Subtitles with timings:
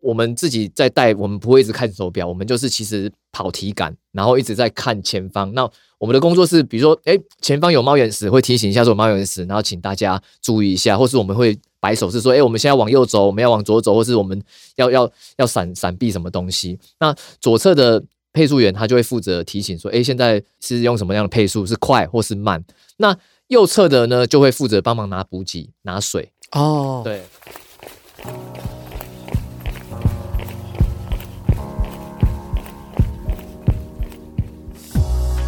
[0.00, 5.52] 我们自己在带，我们不会一直看手表，我们就是其实跑体感，然后一直在看前方。
[5.54, 14.40] 那我们的工作是，比如说，哎，前方有猫眼石，会提醒一下说有猫眼石，然后请大家注意一下，或是我们会摆手势说，哎，我们现在往右走，我们要往左走，或是我们
[14.76, 16.78] 要要要闪闪避什么东西。
[17.00, 22.64] 那左侧的配速员他就会负责提醒说，哎，现在是用什么样的配速，是快或是慢。
[22.98, 23.16] 那
[23.48, 26.30] 右侧的呢，就会负责帮忙拿补给、拿水。
[26.52, 27.22] 哦，对。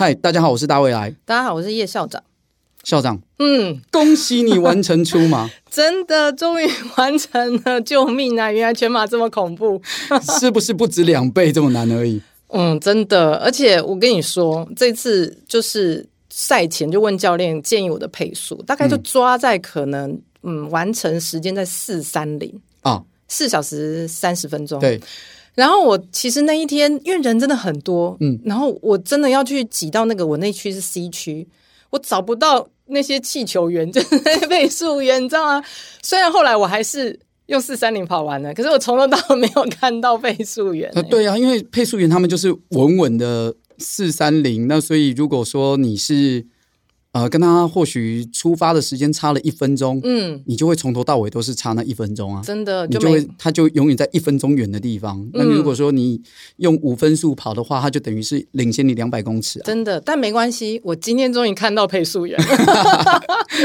[0.00, 1.12] 嗨，大家好，我是大未来。
[1.24, 2.22] 大家好，我是叶校长。
[2.84, 7.80] 校长，嗯，恭喜你完成出马， 真的终于完成了！
[7.80, 8.48] 救命啊！
[8.52, 9.82] 原来全马这么恐怖，
[10.38, 12.22] 是不是不止两倍这么难而已？
[12.54, 13.38] 嗯，真的。
[13.38, 20.08] 而且我跟你说，这次就是赛前就问教练建议我的配速，大概就抓在可能
[20.44, 22.48] 嗯，嗯完成时间在四三零
[22.82, 24.78] 啊，四小时三十分钟。
[24.78, 25.00] 对。
[25.58, 31.44] 然后我其实那一天，因为人真的很多，嗯，然后我真的要去挤到那个我那区是 C 区，
[31.90, 35.64] 我找不到那些气球员，就是那些配速员，你知道吗？
[36.00, 40.88] 虽然后来我还是用四三零跑完了，可是我从头到尾没有看到配速员。
[40.96, 46.46] 啊，对啊，因为配速员他们就是稳稳的四三零，那所以如果说你是。
[47.18, 55.20] 呃，跟他或许出发的时间差了一分钟，嗯，你就会从头到尾都是差那一分钟啊，真的，你就会他就永远在一分钟远的地方。
[55.20, 56.22] 嗯、那你如果说你
[56.58, 59.64] 用五分速跑的话，他就等于是领先你两百公尺啊。
[59.64, 62.38] 真的，但没关系，我今天终于看到配速员。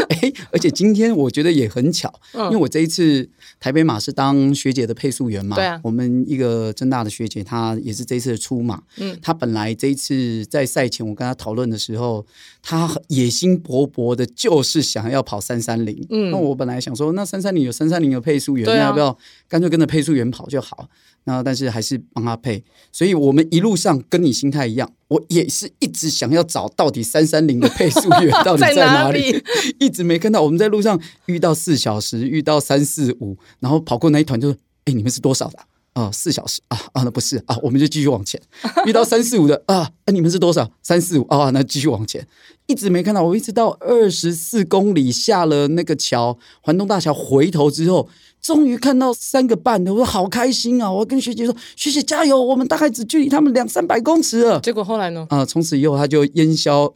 [0.10, 12.26] 哎， 而且今天我觉得也很巧，嗯、因为我这一次台北马是当学姐的配速员嘛，对啊，我们一个政大的学姐，她也是这一次的出马，嗯，她本来这一次在赛前我跟她讨论的时候，
[12.64, 13.34] 她也。
[13.34, 16.06] 心勃勃的，就是想要跑三三零。
[16.12, 20.88] 嗯，那我本来想说，那三三零有三三零的配速员，啊、那要不要干脆跟着配速员跑就好？
[21.24, 22.64] 那但是还是帮他配。
[22.92, 29.44] 所以我们一路上跟你心态一样，我也是一直想要找到底三三零的配速员 到底在哪里，
[29.80, 30.44] 一直没看到。
[30.44, 35.66] 我们在路上遇到四小时，遇到三四五，然后跑过那一团就说：“哎，你们是多少的？”啊，
[36.12, 38.40] 四小时啊啊，那不是啊，我们就继续往前。
[38.86, 40.70] 遇到三四五的啊，那你们是多少？
[40.82, 42.26] 三四五啊，那继续往前。
[42.66, 48.08] 一直没看到，我一直到二十四公里下了那个桥，环东大桥回头之后，
[48.42, 50.90] 终于看到三个半的，我说好开心啊！
[50.90, 54.62] 我跟学姐说，学姐加油，我们大概只距离他们两三百公尺了。
[54.62, 55.28] 结果后来呢？
[55.30, 56.90] 啊，从此以后他就烟消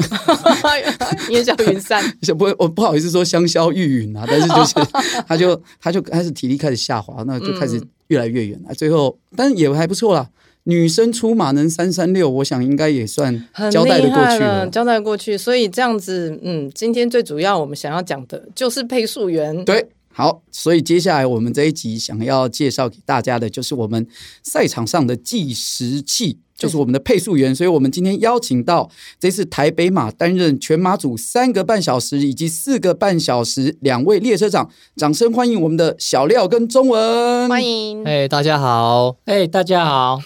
[1.30, 2.02] 烟消云散，
[2.38, 4.74] 不会，我不好意思说香消玉殒啊，但是就是
[5.28, 7.82] 他就他就开始体力开始下滑，那就开始。
[8.08, 10.30] 越来越远啊，最后，但也还不错啦。
[10.64, 15.38] 女生出马能三三六，我想应该也算交代的过去了，了交代过去。
[15.38, 19.64] 所以这样子，嗯，今天最主要我们想要讲的就是配速员。
[19.64, 24.06] 对，好，所以接下来我们这一集想要介绍给大家的，就是我们
[24.44, 26.40] 赛场上的计时器。
[26.58, 40.20] 就是我们的配速员，所以我们今天邀请到这次台北马担任全马组三个半小时以及四个半小时两位列车长，掌声欢迎我们的小廖跟中文，欢迎，哎，hey, 大家好，哎，hey, 大家好，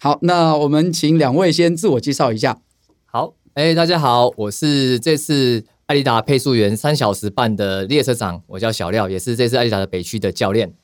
[0.00, 2.58] 好，那我们请两位先自我介绍一下。
[3.06, 10.74] 好，哎，大家好，我是这次艾迪达配速员三小时半的列车长，我叫小廖，也是这次艾迪达的北区的教练。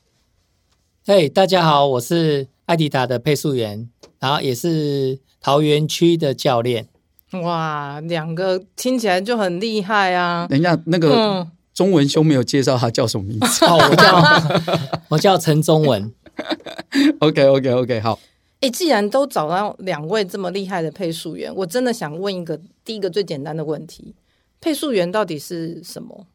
[1.05, 3.89] 嘿，hey, 大家好，我是艾迪达的配速员。
[4.25, 6.87] 然后也是桃园区的教练，
[7.43, 10.47] 哇，两个听起来就很厉害啊！
[10.49, 13.65] 等一下，那个中文兄没有介绍他叫什么名字？
[13.69, 16.11] 哦，我叫我叫陈中文。
[17.19, 18.19] OK，OK，OK，、okay, okay, okay, 好。
[18.61, 24.15] 哎，既然都找到两位这么厉害的配速员，我真的想问一个第一个最简单的问题：
[24.59, 26.25] 配速员到底是什么？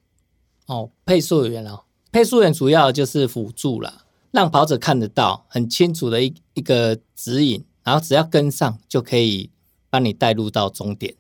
[0.66, 1.80] 哦，配速员哦，
[2.12, 7.64] 配速员主要就是辅助了，让跑者看得到很清楚的一一个指引。
[7.90, 9.50] 然后只要跟上，就可以
[9.90, 11.12] 帮你带入到终点。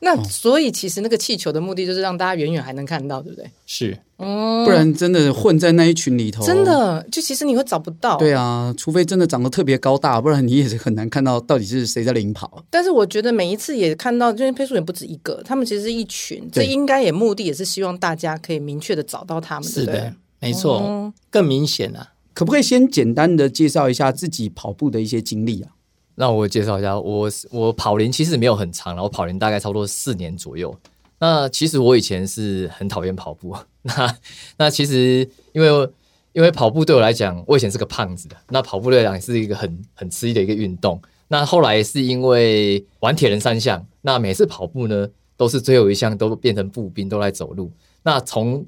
[0.00, 3.50] 那所以其实那个气球的目的就是让大家远远还能看到，对不对？
[3.64, 8.18] 是，嗯，不然真的混在那一群里头，真的就其实你会找不到。
[8.18, 12.62] 对啊，除非真的长得特别高大，不然你也是很难看到到底是谁在领跑。
[12.68, 20.12] 但是我觉得每一次也看到，因为配速员不止一个，他们其实是一群，这应该也目的也是希望大家可以明确的找到他们，是的。
[20.40, 22.12] 没错，哦、更明显啊。
[22.34, 25.72] 可不可以先简单的介绍一下自己跑步的一些经历啊？
[26.20, 30.76] 那我介绍一下，我我跑龄其实没有很长，然后跑龄大概差不多四年左右。
[31.20, 34.16] 那其实我以前是很讨厌跑步， 那
[34.56, 35.90] 那其实因为
[36.32, 41.00] 因为跑步对我来讲，我以前是个胖子的，那跑步对我来讲是一个很很吃力的一个运动。
[41.28, 47.70] 那后来是因为玩铁人三项，那每次跑步呢都是最后一项都变成步兵，都在走路。
[48.02, 48.66] 那从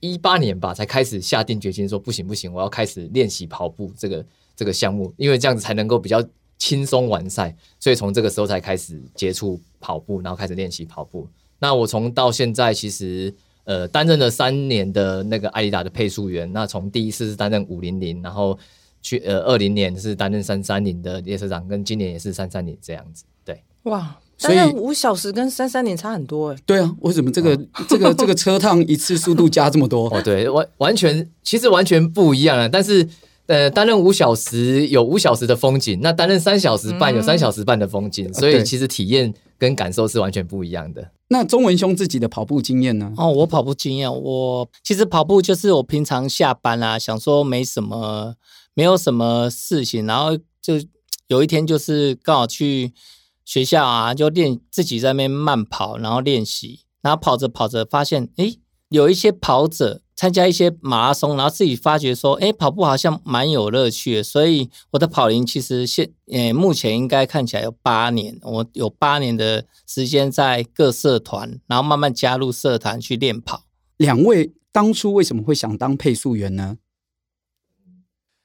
[0.00, 6.22] 一八年吧才开始下定决心说不行不行，我要开始练习跑步这个这个项目，因为这样子才能够比较。
[6.60, 11.26] 轻松完赛，所以从这个时候才开始接触跑步，然后开始练习跑步。
[11.58, 13.34] 那我从到现在其实
[13.64, 16.52] 呃担任了三年的那个艾迪达的配速员。
[16.52, 18.58] 那从第一次是担任五零零，然后
[19.00, 23.24] 去呃二零年是担任三三零的列车长，跟今年也是三三零这样子。
[23.42, 26.58] 对，哇，担任五小时跟三三零差很多哎。
[26.66, 27.56] 对啊，为什么这个
[27.88, 30.14] 这个这个车趟一次速度加这么多？
[30.14, 33.08] 哦，对，完完全其实完全不一样啊，但是。
[33.50, 41.10] 呃，担任五小时有五小时的风景，那担任三小时半有三小时半的风景，嗯、所以其实体验跟感受是完全不一样的。
[41.26, 43.12] 那中文兄自己的跑步经验呢？
[43.16, 48.36] 哦，我跑步经验，我其实跑步就是我平常下班啊，想说没什么，
[48.74, 50.74] 没有什么事情，然后就
[51.26, 52.92] 有一天就是刚好去
[53.44, 58.60] 学校啊，就练自己在那边慢跑，然后练习，然后跑着跑着发现，诶，
[58.90, 60.02] 有一些跑者。
[60.20, 64.22] 参加一些马拉松，然后自己发觉说，哎，跑步好像蛮有乐趣的。
[64.22, 68.38] 所以我的跑龄其实现，呃，目前应该看起来有八年。
[68.42, 73.64] 我有八年的时间在各社团，然后慢慢加入社团去练跑。
[73.96, 76.76] 两位当初为什么会想当配速员呢？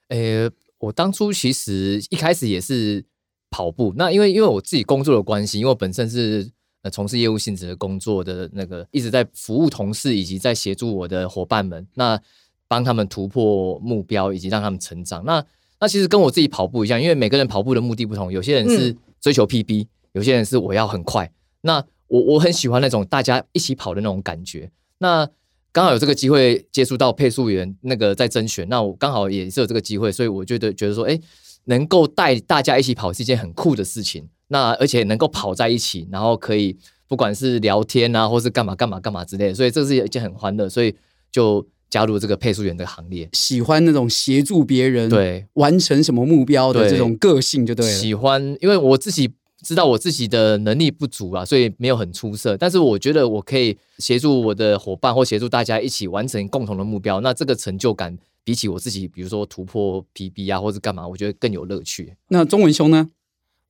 [0.08, 3.04] 呃，我当初其实一开始也是
[3.50, 3.92] 跑步。
[3.98, 6.55] 那因为因为我自己工作的关系，因为我本身是。
[6.90, 12.20] 从事业务性质的工作的那个，一直在服务同事，以及在协助我的伙伴们，那
[12.68, 15.24] 帮他们突破目标，以及让他们成长。
[15.24, 15.44] 那
[15.80, 21.30] 那其实跟我自己跑步一样，因为每个人跑步的目的不同，有些人是追求 PB，嗯，有些人是我要很快。
[21.62, 24.70] 那我我很喜欢那种大家一起跑的那种感觉。
[24.98, 25.28] 那
[25.72, 31.20] 刚好有这个机会接触到配速员那个在甄选，那我刚好也是有这个机会，所以我觉得觉得说，哎，
[31.64, 34.28] 能够带大家一起跑是一件很酷的事情。
[34.48, 36.76] 那而且能够跑在一起，然后可以
[37.08, 40.94] 不管是聊天啊，或是干嘛干嘛干嘛之类的，所以这是一件很欢乐，所以
[41.30, 43.28] 就加入这个配速员的行列。
[43.32, 47.92] 喜欢那种协助别人对完成什么目标的这种个性就对了。
[47.92, 49.30] 喜欢，因为我自己
[49.62, 62.14] 知道我自己的能力不足啊，所以没有很出色，但是我觉得我可以协助我的伙伴或协助大家一起完成共同的目标，那这个成就感比起我自己，比如说突破 PB 啊，或是干嘛，我觉得更有乐趣。
[62.28, 63.08] 那中文兄呢？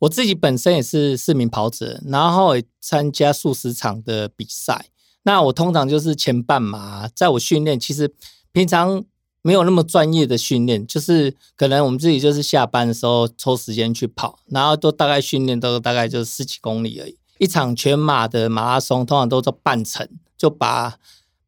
[0.01, 4.91] 我自己本身也是市民跑者，然后也参加数十场的比赛。
[5.23, 8.15] 那我通常就是前半马，在我训练，其实
[8.53, 9.03] 平常
[9.41, 17.17] 没有那么专业的训练，就是可能我们自己就是下班的时候抽时间去跑，然后都大概训练都大概就十几公里而已。
[17.39, 20.07] 一场全马的马拉松通常都做半程，
[20.37, 20.99] 就把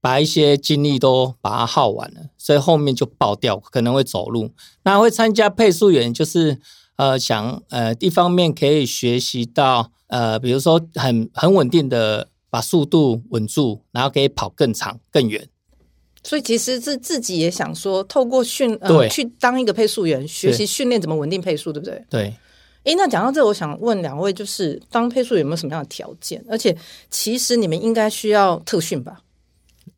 [0.01, 4.51] 把一些精力都把它耗完了，所以后面就爆掉，可能会走路。
[4.85, 6.59] 那会参加配速员就是。
[6.99, 15.49] 呃，想呃，一方面可以学习到呃，比如说很很稳定的把速度稳住，然后可以跑更长更远。
[16.25, 22.05] 所以其实是自己也想说，透过训呃去当一个配速员，学习训练怎么稳定配速，对不对？
[22.11, 22.35] 对。
[22.83, 26.45] 诶，那讲到这，我想问两位，就是当配速员有没有什么样的条件？
[26.51, 26.77] 而且
[27.11, 29.21] 其实你们应该需要特训吧？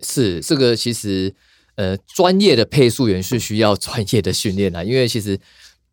[0.02, 1.34] 是这个，其实
[1.76, 5.40] 呃，专业的配速员是需要专业的训练的，因为其实。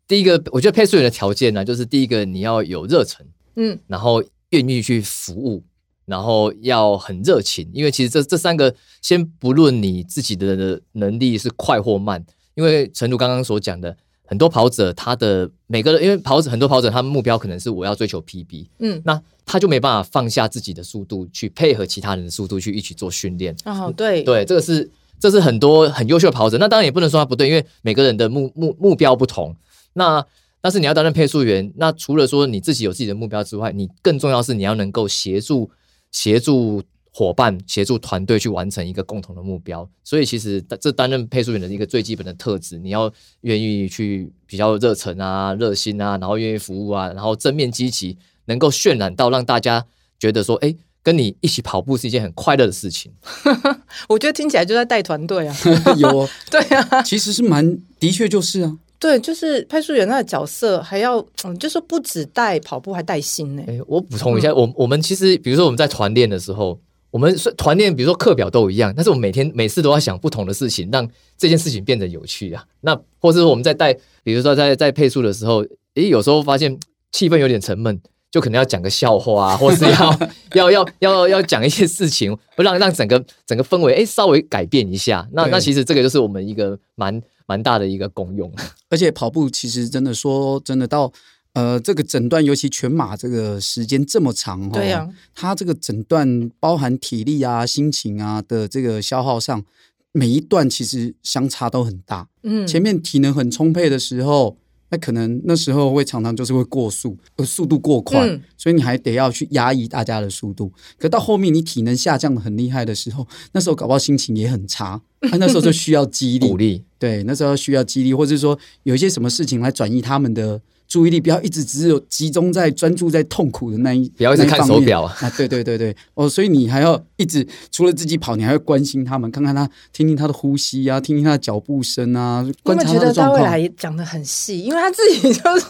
[0.08, 5.62] 第一个，我觉得配速员的条件呢，就是第一个你要有热忱，嗯，然后愿意去服务，
[6.06, 7.70] 然后要很热情。
[7.74, 12.24] 因为其实这这三个，先不论你自己的能力是快或慢，
[12.54, 23.54] 因为陈如刚刚所讲的，很多跑者他的每个人，因为跑者很多跑者他们目标可能是我要追求 PB，嗯，那他就没办法放下自己的速度去配合其他人的速度去一起做训练。
[23.66, 26.56] 哦，对对，这个是这是很多很优秀的跑者。
[26.56, 29.54] 那当然也不能说他不对，因为每个人的目目目标不同。
[29.94, 30.24] 那
[30.60, 35.70] 但是你要担任配速员，那除了说你自己有自己的目标之外，你更重要是你要能够协助
[36.10, 39.88] 协助伙伴、协助团队去完成一个共同的目标。
[40.02, 43.10] 所以其实这担任配速员的一个最基本的特质，你要
[43.42, 49.86] 愿意去比较热忱啊、热心啊，然后愿意服务啊，然后正面积极，能够渲染到让大家
[50.18, 53.12] 觉得说，哎，跟你一起跑步是一件很快乐的事情。
[54.08, 55.56] 我觉得听起来就在带团队啊，
[55.96, 58.78] 有哦 对啊，其实是蛮的确就是啊。
[58.98, 63.62] 对，就是配速员那个角色，还要嗯，就是不止带跑步，还带心呢。
[63.68, 66.78] 哎，我补充一下，嗯、我我们其实，比如说我们在团练的时候，
[67.12, 72.64] 我们是团练，比如说课表都一样，但是我们每天每次都要想不同的事情，让这件事情变得有趣啊。
[72.80, 75.64] 那或者说我们在带，比如说在在配速的时候，
[75.94, 76.76] 诶，有时候发现
[77.12, 78.00] 气氛有点沉闷，
[78.30, 80.18] 就可能要讲个笑话啊，或是要
[80.54, 85.26] 要要要要讲一些事情，让让整个整个氛围诶稍微改变一下。
[85.32, 88.52] 那那其实这个就是我们一个蛮蛮大的一个功用。
[88.88, 91.12] 而且跑步其实真的说真的到。
[91.54, 99.64] 呃，这个诊断尤其全马这个时间这么长，对呀、啊，它这个诊断包含体力啊、心情啊的这个消耗上，
[100.12, 102.28] 每一段其实相差都很大。
[102.44, 104.56] 嗯，前面体能很充沛的时候，
[104.90, 110.72] 那可能那时候会常常就是会过速，呃，速度过快，嗯、所以你还得要去压抑大家的速度。
[110.98, 116.84] 可到后面你体能下降的很厉害的时候，那时候搞不好心情也很差，啊、那时候就需要激励、 鼓励。
[116.98, 120.60] 对，那时候需要激励，或者是说有一些什么事情来转移他们的。
[120.88, 125.14] 注意力不要一直只有集中在专注在痛苦的那一，不要一直看手表啊！
[125.20, 133.38] 啊，对对对对，哦，所以你还要一直除了自己跑，你还要关心他们，看看他，听听他的呼吸啊，听听他的脚步声啊，观察他的状况。
[133.38, 135.66] 觉得大未来讲的很细，因为他自己就是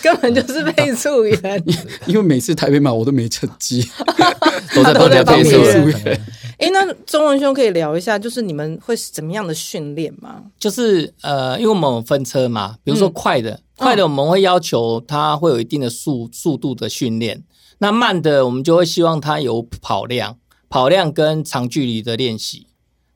[0.00, 1.64] 根本就是配速员。
[2.06, 3.86] 因为每次台北马我都没成绩，
[4.74, 6.20] 都在帮人家配速员。
[6.58, 10.44] 哎，那中文兄可以聊一下，就是你们会是怎么样的训练吗？
[10.58, 13.50] 就是呃，因为我们有分车嘛，比如说快的。
[13.50, 17.42] 嗯快的我们会要求他会有一定的速速度的训练，
[17.78, 22.68] 那慢的我们就会希望他有跑量，跑量跟长距离的练习。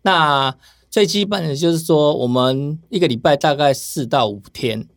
[0.03, 0.57] 那
[0.91, 4.89] 最基本的就是说，我们一个礼拜大概四到五天，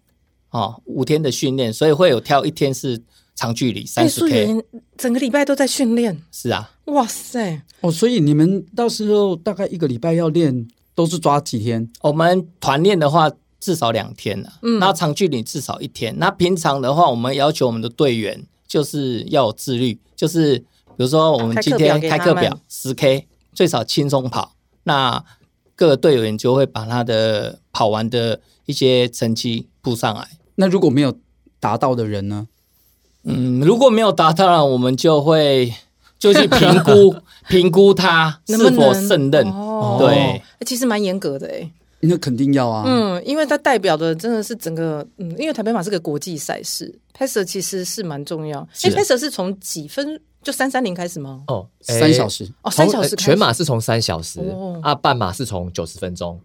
[0.50, 3.04] 哦，五天的训练，所以会有挑一天是
[3.40, 4.64] 长距离三十 K，
[4.98, 6.22] 整个礼拜都在训练。
[6.32, 11.90] 是啊，哇塞，哦，所以你们到时候大概一个礼拜要练都是抓几天？
[12.02, 13.32] 我们团练的话。
[13.62, 16.18] 至少两天了，嗯，那长距离至少一天。
[16.18, 24.56] 那平常的话，我们要求我们的队员就是要有自律，就是比如说我们今天开课表十 K，最少轻松跑。
[24.84, 25.22] 那
[25.76, 30.26] 各个队员就会把他的跑完的一些成绩补上来。
[30.56, 31.14] 那如果没有
[31.60, 32.48] 达到的人呢？
[33.24, 35.74] 嗯，如果没有达到，我们就会
[36.18, 37.16] 就去评估
[37.50, 39.48] 评估他是否胜任。
[39.50, 41.70] 哦、对，其实蛮严格的哎。
[42.02, 48.62] 那肯定要啊，嗯，因为它代表的真的是整个，嗯，因为台北马是个国际赛事，pacer 其实是蛮重要。
[48.84, 51.44] 哎，pacer 是从几分就三三零开始吗？
[51.48, 53.18] 哦，三小时哦，三小时。
[53.18, 54.40] 全马是从三小时，
[54.82, 56.40] 啊，半马是从九十分钟。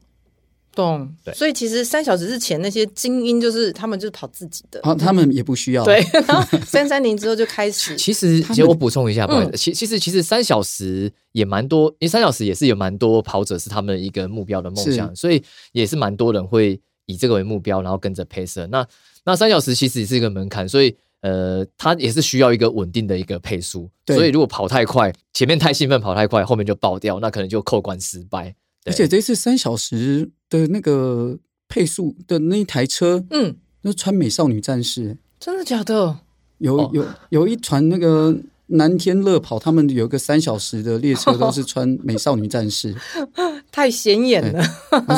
[0.74, 5.84] 懂，对，所以其实三小时之前那些精英就是他们就是跑自己的，啊他们也不需要。
[5.84, 7.96] 对，然后三三零之后就开始。
[7.98, 18.66] 其实，其实我补充一下，不好意思，其其实其实三小时也蛮多，因为三小时也是有蛮多跑者是他们一个目标的梦想，所以也是蛮多人会以这个为目标，然后跟着 pacer。
[18.66, 18.86] 那
[19.24, 23.88] 那三小时其实也是一个门槛，所以呃，它也是需要一个稳定的一个配速。
[24.06, 28.54] 所以如果跑太快，前面太兴奋跑太快，后面就爆掉，那可能就扣关失败。
[28.86, 31.36] 而且这次三小时的那个
[31.68, 36.18] 配速的那一台车，嗯，那穿美少女战士，真的假的？
[36.58, 42.94] 有有有一团那个南天乐跑，他们有个三小时的列车都是穿美少女战士，
[43.72, 44.62] 太显眼了。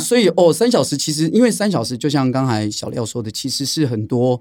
[0.01, 4.41] 所以哦，三小时其实因为三小时，就像刚才小廖说的，其实是很多。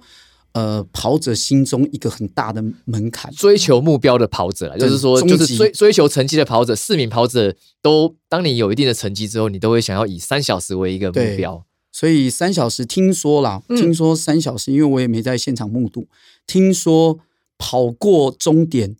[0.55, 11.65] 呃，跑者心中一个很大的门槛，追求目标的跑者，就是说，就是追追求成绩的跑者，四名跑者都，当你有一定的成绩之后，你都会想要以三小时为一个目标。
[11.91, 16.07] 所以三小时，听说啦，嗯、听说三小时，因为我也没在现场目睹，
[16.47, 17.19] 听说
[17.57, 18.95] 跑过终点，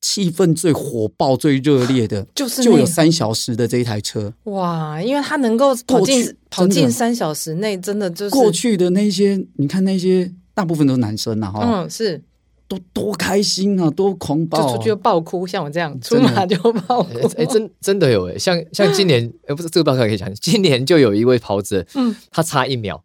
[0.00, 4.32] 气氛最火爆、最热烈的， 就是就有三小时的这一台车。
[4.44, 10.32] 哇，因为它能够跑进跑进三小时内，真的就是过去的那些，你看那些。
[10.54, 12.22] 大部分都是男生呐，哈，嗯，是，
[12.68, 23.02] 多多开心啊，多狂暴，就出去就爆哭，像我这样出马就爆哭，哎，真真的有哎，像像今年，哎，不是这个报告可以讲， 今年就有一位跑者，嗯，他差一秒，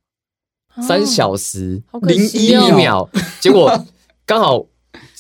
[0.82, 3.10] 三小时零一秒，
[3.42, 3.86] 结果
[4.26, 4.66] 刚好，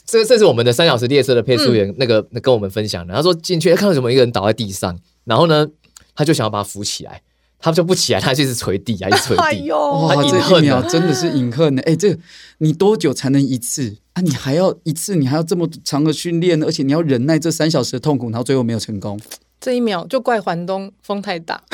[0.05, 5.67] 这这是我们的三小时列车的配速员那个跟我们分享的，他说进去看到什么一个人倒在地上，然后呢，
[6.13, 7.21] 他就想要把他扶起来。
[7.59, 9.41] 他就不起来，他就是捶地啊，一捶地。
[9.43, 11.81] 哎呦，哇，这一秒真的是隐恨呢。
[11.85, 12.17] 哎，这
[12.59, 14.21] 你多久才能一次啊？
[14.21, 19.19] 你还要一次，你还要这么长的训练，而且你要忍耐这三小时的痛苦，然后最后没有成功。
[19.59, 21.61] 这一秒就怪环东风太大。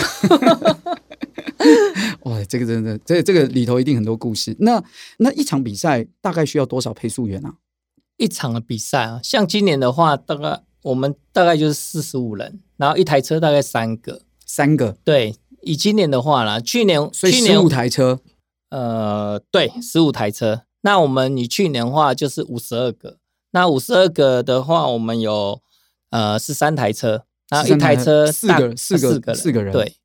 [2.21, 4.55] 哇，这个真的，这这个里头一定很多故事。
[4.59, 4.83] 那
[5.19, 7.53] 那一场比赛大概需要多少配速员啊？
[8.17, 15.35] 一场的比赛啊，像今年的话，大概我们大概就是四十五人，然后一台车大概三个，三个，对。
[15.65, 18.19] 以今年的话啦，去年去年十五台车，
[18.69, 20.61] 呃，对，十五台车。
[20.81, 23.17] 那我们以去年的话就是五十二个，
[23.51, 25.59] 那五十二个的话，我们有
[26.11, 29.95] 呃，是三台车，然后一台车四个四个四个四个人，对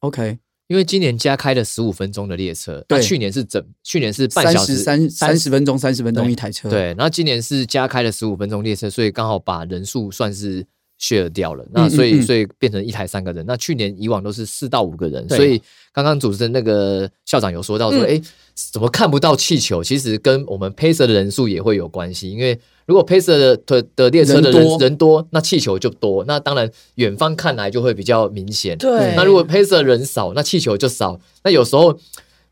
[0.00, 0.38] ，OK。
[0.68, 10.66] 因为今年加开了十五分钟的列车，对，去年是整，去年是半小时三三十分钟，三十分钟一台车，对，然后今年是加开了十五分钟列车，所以刚好把人数算是
[11.02, 13.44] share 掉了，那所以嗯嗯嗯所以变成一台三个人。
[13.44, 15.60] 那去年以往都是四到五个人，所以
[15.92, 19.82] 刚刚主持人那个校长有说到说，哎、嗯，怎么看不到气球？
[19.82, 22.60] 其实跟我们 Pacer 的人数也会有关系，因为。
[22.84, 28.76] 如果 Pacer 的的的列车的人人多，人多，那气球就多，那当然远方看来就会比较明显。
[28.76, 31.20] 对，那如果 Pacer 人少，那气球就少。
[31.44, 31.96] 那有时候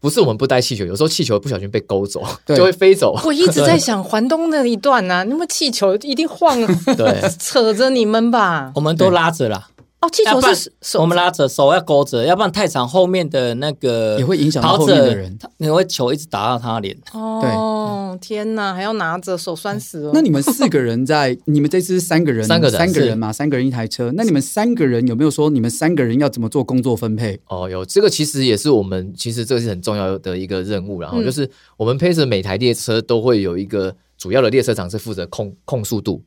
[0.00, 3.14] 不是我们不带气球，有时候气球不小心被勾走，就会飞走。
[3.24, 6.58] 我一直在想环东那一段呢、啊，那么气球一定晃，
[6.96, 8.72] 对， 扯着你们吧？
[8.74, 9.68] 我们都拉着啦。
[10.00, 16.96] 哦，气球是手，我们拉着手要勾着，要不然太长，后面的那个也会影响到后面的人，你会球一直打到他脸。
[17.12, 20.10] 哦，天哪，还要拿着手酸死了。
[20.14, 24.10] 那你们四个人在， 你们这次是三个人，三个人，三个人嘛，三个人一台车。
[24.16, 27.38] 那你们三个人有没有说你们三个人要怎么做工作分配？
[27.48, 36.22] 哦，有这个其实也是我们其实这个是很重要的一个任务，然后就是我们 Pacer 每台列车都会有一个主要的列车长是负责控控速度，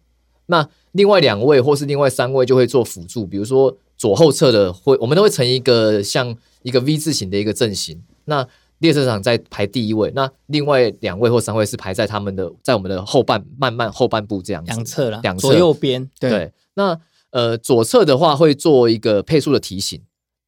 [0.48, 0.70] 那。
[0.94, 8.00] 另外两位或是另外三位就会做辅助，比如说左后侧的会，我们都会成一个像一个 V 字形的一个阵型。
[8.26, 8.48] 那
[8.78, 14.72] 列车长在排第一位，那另外两位或三位是排在他们的在我们的后半慢慢后半部这样子。
[14.72, 16.08] 两侧了，两侧左右边。
[16.20, 17.00] 对，对那
[17.32, 20.00] 呃左侧的话会做一个配速的提醒，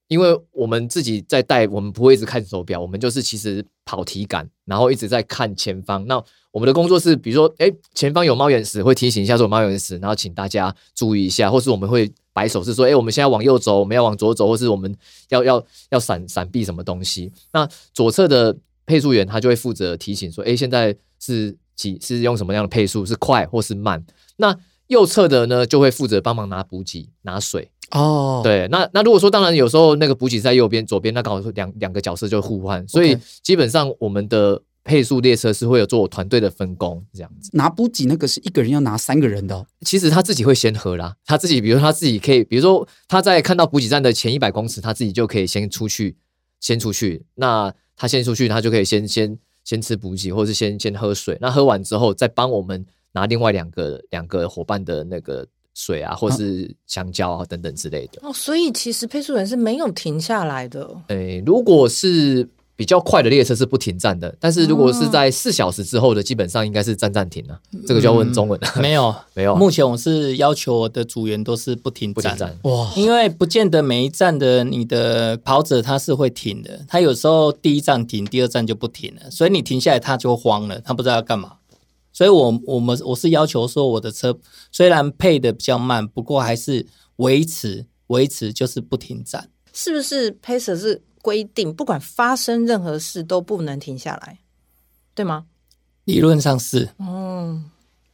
[0.07, 6.05] 因为我们自己在带，我们不会一直看手表，我们就是其实跑体感，然后一直在看前方。
[6.05, 6.21] 那
[6.51, 14.95] 我们的工作是，比如说，哎，前方有猫眼石，会提醒一下说猫眼石，然后请大家注意一下，或是我们会摆手势说，哎，我们现在往右走，我们要往左走，或是我们
[15.29, 17.31] 要要要闪闪避什么东西。
[17.51, 24.05] 那左侧的配速员他就会负责提醒说，哎，现在是几是用什么样的配速，是快或是慢。
[24.37, 24.55] 那
[24.87, 27.71] 右侧的呢，就会负责帮忙拿补给、拿水。
[27.91, 34.61] 哦，对，那那如果说当然有时候那个补给在右边、左边，那刚好说两两个角色就互换，所以基本上我们的。
[34.87, 37.49] 配速列车是会有做团队的分工，这样子。
[37.53, 39.65] 拿补给那个是一个人要拿三个人的哦。
[39.81, 46.15] 其实他自己会先喝啦， 他自己，比如他自己可以，比如说他在看到补给站的前一百公尺，他自己就可以先出去，
[46.59, 47.25] 先出去。
[47.33, 51.35] 那他先出去，他就可以先先先吃补给，或者是先先喝水。
[51.41, 58.19] 那喝完之后，再帮我们拿另外两个两个伙伴的那个水啊，或是香蕉啊等等之类的。
[58.23, 60.89] 哦，所以其实配速员是没有停下来的。
[61.09, 62.49] 诶，如果是。
[62.77, 67.57] 比较快的列车是不停站的，但是如果是在四小时之后的，基本上应该是站站停了。
[67.87, 68.67] 这个就要问中文了。
[68.83, 69.55] 没有， 没有。
[69.55, 72.59] 目前我是要求我的组员都是不停站，不停站。
[72.63, 81.53] 哇，因为不见得每一站的你的跑者他是会停的，他有时候第一站停，第二站就不停了，所以你停下来他就慌了，他不知道要干嘛。
[82.15, 84.39] 所以我我们我是要求说，我的车
[84.71, 89.49] 虽然配的比较慢，不过还是维持维持就是不停站。
[89.73, 91.03] 是不是 Pacer 是？
[91.25, 94.41] 规定不管发生任何事都不能停下来，
[95.15, 95.47] 对吗？
[96.03, 96.89] 理论上是。
[96.99, 97.65] 嗯，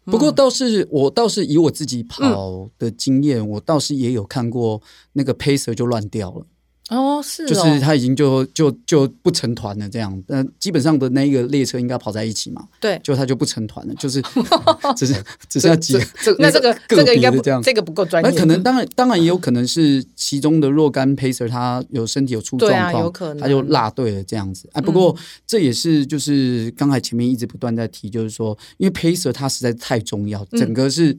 [0.05, 6.45] 不过倒是我倒是以我自己跑的经验，嗯、我倒是也有看过那个 Pacer 就乱掉了。
[6.91, 10.21] 哦，是哦，就是他已经就就就不成团了，这样。
[10.27, 12.67] 那基本上的那一个列车应该跑在一起嘛？
[12.81, 14.21] 对，就他就不成团了，就是
[14.97, 15.15] 只是
[15.47, 16.05] 只是要几个
[16.37, 18.29] 那这个这个应该不这样，这个不够专业。
[18.29, 24.69] 那可能当然当然也有可能是其中的若干 Pacer 他有身体有出状况，有可能他就落队了这样子。
[24.73, 25.15] 哎，不过
[25.47, 31.17] 这也是就是刚才前面一直不断在提，就是说因为 Pacer 他实在太重要，整个是。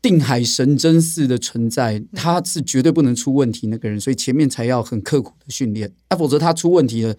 [0.00, 7.14] 定海神针似的存在，他是绝对不能出问题那个人，所以前面才要很刻苦的训练，啊，否则他出问题了，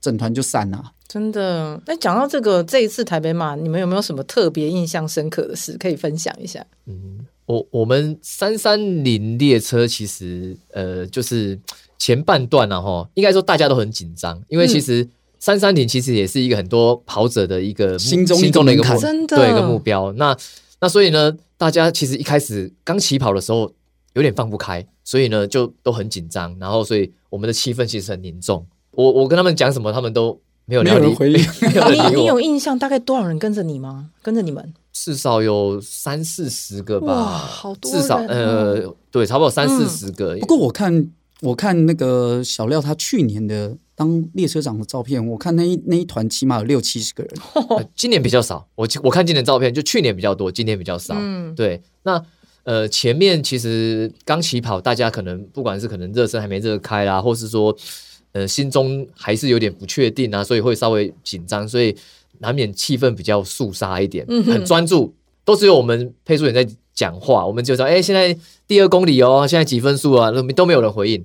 [0.00, 0.92] 整团就散了。
[1.06, 6.64] 真的，那讲到这个，这一次台北马，你们有没有什么特别印象深刻的事可以分享一下？
[6.86, 11.58] 嗯，我我们三三零列车其实呃，就是
[11.98, 15.06] 前半段呢，哈，应该说大家都很紧张，因为其实
[15.38, 20.10] 三三零其实也是一个很多跑者的一个心中心中的一个目真的对一个目标。
[20.12, 20.34] 那
[20.82, 23.72] 那所以呢，大家其实一开始刚起跑的时候
[24.14, 28.66] 有点放不开，所以呢就都很紧张，然后所以我们的气氛其实很凝重。
[28.90, 31.38] 我我跟他们讲什么，他们都没有，没有人回应。
[32.12, 34.10] 你你有印象大概多少人跟着你吗？
[34.22, 34.74] 跟着你们？
[34.92, 37.88] 至少有三四十个吧，好多。
[37.88, 40.34] 至少呃，对，差不多三四十个。
[40.34, 40.40] 嗯。
[40.40, 43.78] 不过我看我看那个小廖他去年的。
[44.02, 47.32] 当列车长的照片，我看那一那一团起码有六七十个人。
[47.78, 51.14] 呃，今年比较少，我我看今年照片，就去年比较多，今年比较少。
[51.16, 51.80] 嗯，对。
[52.02, 52.20] 那
[52.64, 57.76] 呃，前面其实刚起跑，大家可能不管是可能热身还没热开啦，或是说
[58.32, 61.94] 呃心中还是有点不确定啊，所以会稍微紧张，所以
[62.40, 68.36] 难免气氛比较肃杀一点，嗯、很专注，都是由我们配速员在讲话，我们就说，哎，现在
[68.72, 70.30] 第二公里哦，现在几分数啊？
[70.30, 71.22] 都都没有人回应，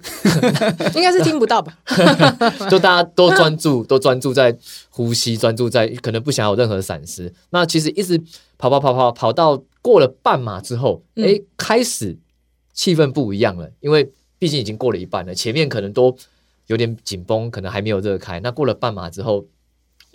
[0.95, 1.77] 应该是听不到吧？
[2.69, 4.53] 就大家都专注，都专注在
[4.89, 7.33] 呼吸，专注在可能不想有任何闪失。
[7.51, 8.21] 那其实一直
[8.57, 12.17] 跑跑跑跑跑到过了半马之后，哎、嗯，开始
[12.73, 16.13] 气氛不一样了，因为毕竟已经过了一半了，前面可能都
[16.65, 18.41] 有点紧绷，可能还没有热开。
[18.41, 19.45] 那过了半马之后。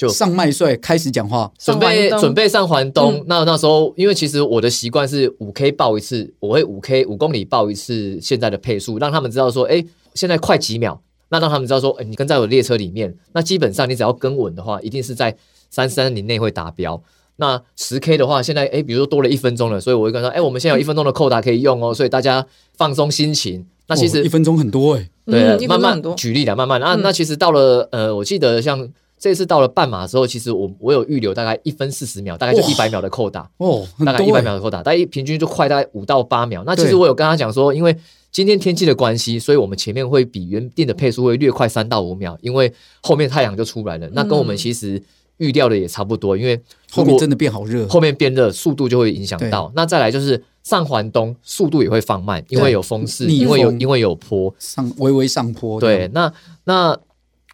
[0.03, 3.15] 就上麦穗开始讲话，准备准备上环东。
[3.15, 9.85] 嗯、那那时候，因为其实我的习惯是五 K 报一次，我会五 K 五公里报一次现在的配速，让他们知道说，哎，
[10.15, 11.01] 现在快几秒。
[11.29, 15.35] 那让他们知道说，哎，你跟在我的列车里面，那基本上你只要跟稳的话，一定是在
[15.71, 17.01] 三三零内会达标。
[17.37, 22.45] 那十 K 的话，现在哎，比如说多了一分钟了，所以我会跟他说，哎，我们现在有一分钟的扣打可以用哦，所以大家
[22.77, 23.65] 放松心情。
[23.87, 26.81] 那其实、哦、一分钟很多哎，对、嗯，慢慢举例的，慢慢。
[26.81, 28.89] 那、嗯、那其实到了呃，我记得像。
[29.23, 36.65] 这次到了半马的时候，其实我我有预留大概一分四十秒，大概就一百秒的扣打哦，大概一百秒的扣打，大概平均就快大概五到八秒。
[36.67, 37.97] 那其实我有跟他讲说，因为
[38.33, 44.11] 今天天气的关系，所以我们前面会比原定的配速会略快三到五秒，因为后面太阳就出来了。
[44.13, 45.01] 那跟我们其实
[45.37, 49.71] 预料的也差不多，因为后面真的变好热，后面变热，速度就会影响到。
[49.77, 55.81] 那再来就是上环东，速度也会放慢，因为有风势，因为有因为有坡上微微上坡。
[55.81, 56.33] 对，那
[56.65, 56.99] 那。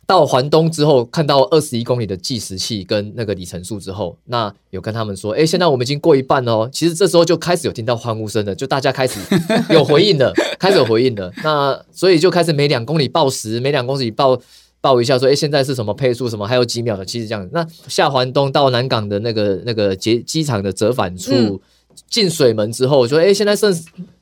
[0.09, 6.71] 到环东之后，看到二十一公里的计时器跟那个里程数之后，那有跟他们说，哎，现在我们已经过一半了哦。
[6.73, 9.21] 其实这时候就开始有听到欢呼声了，就大家开始
[9.69, 11.31] 有回应了，开始有回应了。
[11.45, 14.41] 那所以就开始每两公里报时，每两公里报
[14.81, 17.47] 报一下，说，哎，现在是什么配速，什么还有几秒的，其实这样。
[17.53, 21.33] 那下环东到南港的那个那个机机场的折返处。
[21.35, 21.61] 嗯
[22.09, 23.75] 进水门之后，说：“哎，现在剩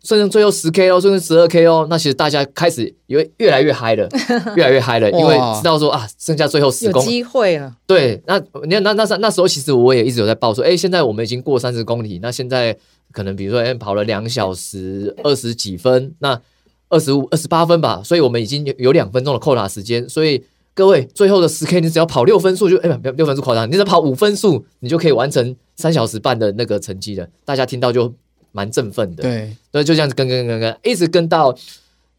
[0.03, 1.87] 剩最后十 K 哦，剩剩十二 K 哦。
[1.91, 4.09] 那其实大家开始因为越来越嗨了，
[4.57, 7.75] 越来越嗨了，因为知道说啊，剩下最后十公里，有机会了。
[7.87, 12.77] 对，那你看，那那那那时候，其实我也一直有在报说，哎，现在我们已经过三十公里，那现在
[13.12, 16.41] 可能比如说，哎，跑了两小时二十几分，那
[16.89, 20.43] 二十五、二十八分吧，所以我们已经有有两分钟的扣打时间，所以。”
[20.77, 27.27] 各位，最后的十 K，你只要跑六分数就哎，不，六分数夸张，你只要跑五分数，你就可以完成三小时半的那个成绩了。
[27.47, 28.12] 大家听到就
[28.53, 29.23] 蛮振奋的。
[29.23, 31.57] 对，所以就这样子跟跟跟跟，一直跟到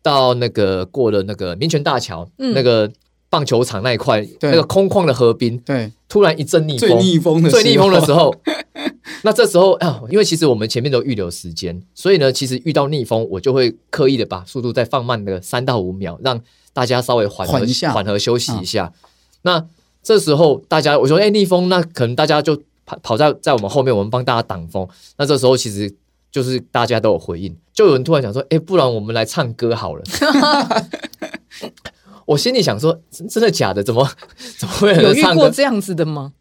[0.01, 2.91] 到那个过了那个民权大桥，嗯、那个
[3.29, 8.33] 棒球场那一块，那个空旷的河滨，对，突然一阵逆风，最逆风的最逆风的时候，
[9.21, 16.41] 那这时候啊，因为其实我们前面都预留时间，所以呢，其实遇到逆风，我就会刻意的把速度再放慢个三到五秒，让。
[16.77, 18.83] 大家稍微缓和缓和休息一下。
[18.83, 18.93] 啊、
[19.41, 19.65] 那
[20.03, 24.87] 这时候大家我说：“哎、欸，逆风，那可能大家就跑跑在在我们后面，我们帮大家挡风。”
[25.17, 25.91] 那这时候其实
[26.31, 30.03] 就是大家都有回应，就有人突然想说：“哎、欸，不然我们来唱歌好了。
[32.27, 33.81] ”我心里想说：“真的假的？
[33.81, 34.07] 怎么
[34.59, 35.41] 怎么会有人唱歌？
[35.41, 36.33] 有遇过这样子的吗？”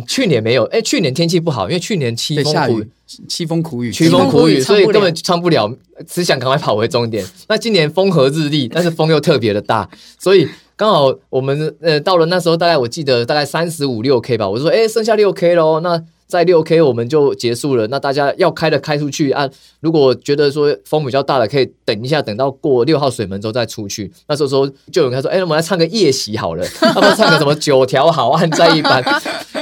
[0.00, 2.90] 欸、去年没有，哎、欸，去年天气不好，因为去年凄风苦雨，
[3.28, 5.72] 凄风苦雨，凄风苦雨，所以根本唱不了，
[6.08, 7.24] 只想赶快跑回终点。
[7.48, 16.02] 那今年风和日丽，但是风又特别的大， 所以刚好我们呃到了那时候，大概我记得大概三十五六 K 吧，我就说，哎、欸，剩下六 K 喽，那。
[16.26, 19.48] 在六 K 我们就结束了，那大家要开的开出去啊。
[19.80, 24.10] 如果觉得说风比较大的，可以等一下，等到过六号水门之后再出去。
[24.26, 29.04] 那时候说就有人说，哎、欸，我们来唱个夜袭好了， 他们唱个什么九条好汉在一班，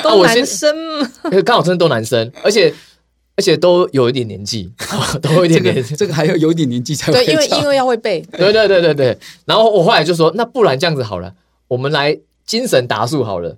[0.03, 0.75] 都男生，
[1.45, 2.73] 刚好真的都男生， 而且
[3.37, 4.71] 而且都有一点年纪，
[5.23, 9.19] 都有一点年纪、这个，这个还要有一点年纪才会对，因为因为要会背，对对对对对。
[9.45, 11.35] 然后我后来就说，那不然这样子好了，
[11.69, 13.57] 我们来精神达数好了，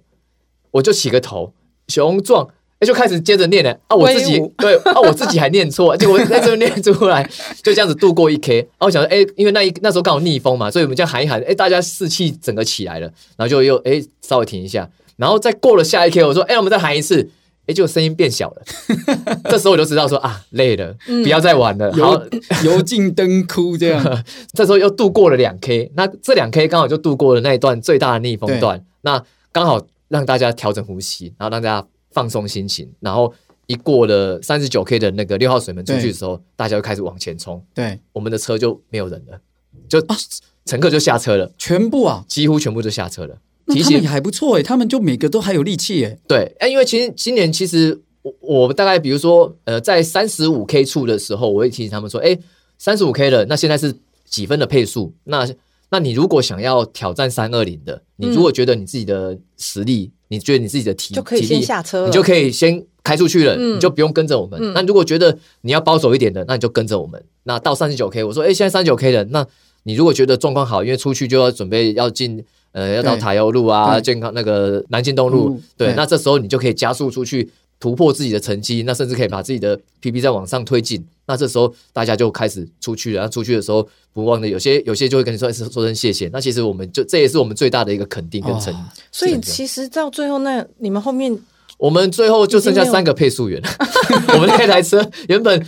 [0.73, 1.53] 我就起个头，
[1.89, 2.49] 雄壮。
[2.87, 3.97] 就开始接着念了啊！
[3.97, 7.23] 我自己对啊，我自己还念错， 结果在这边念出来，
[7.63, 8.61] 就这样子度过一 K。
[8.77, 13.07] 啊，我想说，哎、欸，因为那一那时候刚好逆风嘛，所以我们这样喊一喊，哎、欸，大家士气整个起来了，
[13.37, 18.63] 然后就又哎、欸、稍微停一下，然后再过了下一 K，我说，哎、欸，我们再喊一次，哎、欸，就声音变小了。
[19.49, 22.21] 这时候我就知道说啊，累了，不要再玩了，然后
[22.65, 24.23] 油尽灯枯这样。
[24.53, 31.87] 这时候又度过了两 K，那这两 K 刚好就度过了那一段最大的逆风段，那刚好让大家调整呼吸，然后让大家。
[32.14, 33.31] 放松心情，然后
[33.66, 37.62] 一过了三十九 K 的那个六号水门出去的时候，大家就开始往前冲。
[37.74, 39.40] 对，我们的车就没有人了，
[39.88, 40.16] 就啊
[40.64, 43.37] 乘客就下车了，全部啊，几乎全部就下车了。
[43.66, 46.16] 那他们也还不错哎，他们就每个都还有力气哎。
[46.29, 52.38] 对，哎，因为其实今年其实我我大概比如说呃，在三十五 K 处的时候，我会提醒他们说，哎，
[52.79, 53.94] 三十五 K 了，那现在是
[54.27, 55.12] 几分的配速？
[55.24, 55.48] 那
[55.90, 60.12] 那你如果想要挑战三二零的，你如果觉得你自己的实力。
[60.35, 64.59] 你觉得你自己的体就可以先下车，你就可以先开出去了，嗯、你就不用跟着我们。
[64.61, 67.23] 嗯、那如果觉得你要保守一点的，那你就跟着我们。
[67.44, 69.47] 那到三十九 K，我说，哎、欸，现在三十九 K 了，那
[69.85, 77.51] 你如果觉得状况好，因为出去就要准备要进，呃，要到塔油路啊，健康那个南京东路，对，对，那这时候你就可以加速出去。
[77.85, 81.07] 突破自己的成绩，那甚至可以把自己的 PB 再往上推进。
[81.27, 83.29] 那这时候大家就开始出去了。
[83.29, 86.31] 出去的时候，不忘的有些有些就会跟你说说声谢谢。
[86.33, 88.73] 那其实我们就这也是我们最大的一个肯定跟成。
[88.73, 91.38] 哦、所以其实到最后，那你们后面，
[91.77, 93.62] 我们最后就剩下三个配速员。
[94.33, 95.66] 我们那台车原本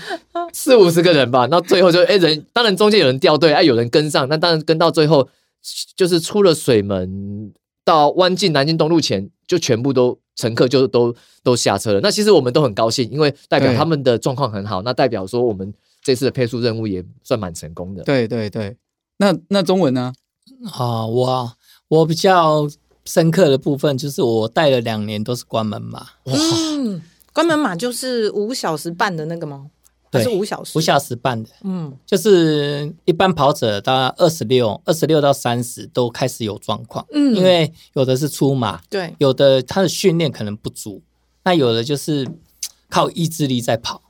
[0.54, 5.28] 四五十个人吧，那最后就哎人，当然中间有人掉队，哎有人跟上，那当然跟到最后
[5.94, 7.52] 就是出了水门
[7.86, 10.18] 到湾进南京东路前，就全部都。
[10.38, 15.72] 乘客就都都下车了，那其实我们都很高兴，因为代表他们的状况很好，那代表说我们
[16.02, 18.02] 这次的配速任务也算蛮成功的。
[18.02, 18.76] 对对对，
[19.16, 20.12] 那那中文呢？
[20.74, 21.50] 啊，我
[21.88, 22.68] 我比较
[23.06, 26.06] 深刻的部分就是我带了两年都是关门马。
[26.26, 27.00] 嗯，
[27.32, 29.70] 关门马就是五小时半的那个吗？
[30.16, 41.02] 对，是五小时，五小时半的，嗯，就是一般跑者大概二十六、二十六到三十都开始有状况，嗯，因为有的是出马，对，有的他的训练可能不足，
[41.44, 42.28] 那有的就是
[42.90, 44.02] 靠意志力在跑，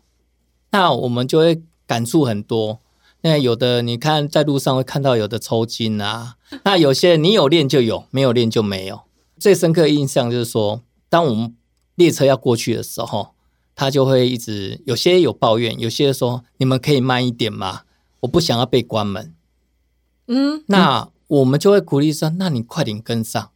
[0.71, 2.81] 那我们就会感触很多。
[3.23, 9.01] 那有的你看在路上会看到有的抽筋啊，那有些你有练就有，没有练就没有。
[9.39, 11.55] 最深刻的印象就是说，当我们
[11.95, 13.36] 列车要过去的时候。
[13.77, 17.83] 他就会一直有些有抱怨，有些说，你们可以慢一点吗？
[18.21, 19.35] 我不想要被关门。
[20.27, 23.51] 嗯，那我们就会鼓励说，那你快点跟上，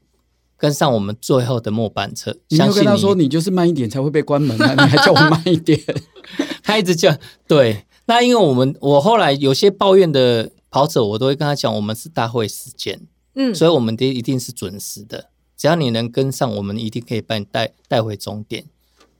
[0.56, 2.37] 跟上我们最后的末班车。
[2.48, 5.80] 你就跟他说，你就是慢一点才会被关门啊， 你还叫我慢一点？
[6.62, 7.16] 他一直叫
[7.48, 7.87] 对。
[8.04, 13.00] 那因为我们我后来有些抱怨的跑者，我都会跟他讲，我们是大会时间，
[13.35, 18.66] 嗯，所以我们的一定是准时的，只要你能跟上，我们一定可以把你带带回终点。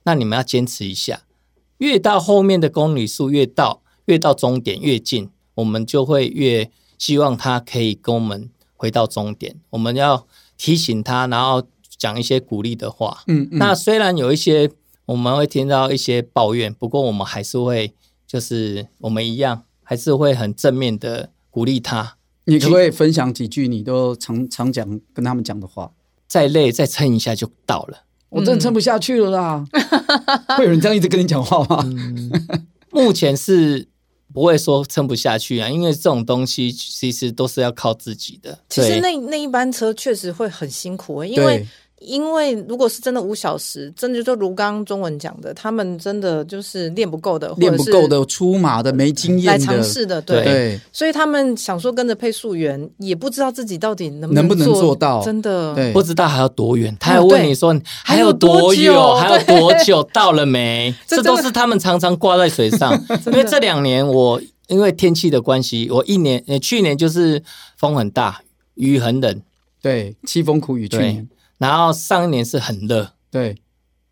[0.03, 1.21] 那你们要坚持一下，
[1.77, 9.55] 越到后面的公里数越到越到终点越近，我们就会越希望他可以跟我们回到终点。
[9.71, 11.63] 我们要提醒他，然后
[11.97, 13.23] 讲一些鼓励的话。
[13.27, 14.71] 嗯，嗯，那虽然有一些
[15.05, 17.93] 我们会听到一些抱怨，不过我们还是会
[18.25, 22.17] 就是我们一样，还是会很正面的鼓励他。
[22.45, 25.91] 你可不可以分享几句你都常常讲跟他们讲的话？
[26.27, 28.05] 再累再撑一下就到了。
[28.31, 29.63] 我真的撑不下去了啦！
[29.71, 31.83] 嗯、 会有人这样一直跟你讲话吗？
[31.85, 32.31] 嗯、
[32.89, 33.87] 目前是
[34.33, 38.57] 不会说撑不下去啊，因为这种东西其实都是要靠自己的。
[38.69, 41.67] 其实那那一班车确实会很辛苦，欸，因为。
[42.01, 60.01] 因为如果是真的五小时，真的就如刚刚中文讲的，他们真的就是练不够的，练不够的，出马的，没经验的，来尝试的，对，对，所以他们想说跟着配速员，也不知道自己到底能不能，能不能做到，真的，对，不知道还要多远，他还问你说还有多久，还有多久？
[60.11, 60.93] 到了没？
[61.05, 62.91] 这都是他们常常挂在嘴上。
[63.27, 67.43] 因为这两年我因为天气的关系，我一年呃去年就是
[67.77, 68.41] 风很大，
[68.73, 69.41] 雨很冷，
[69.81, 71.27] 对，凄风苦雨去年。
[71.61, 73.55] 然后上一年是很热，对，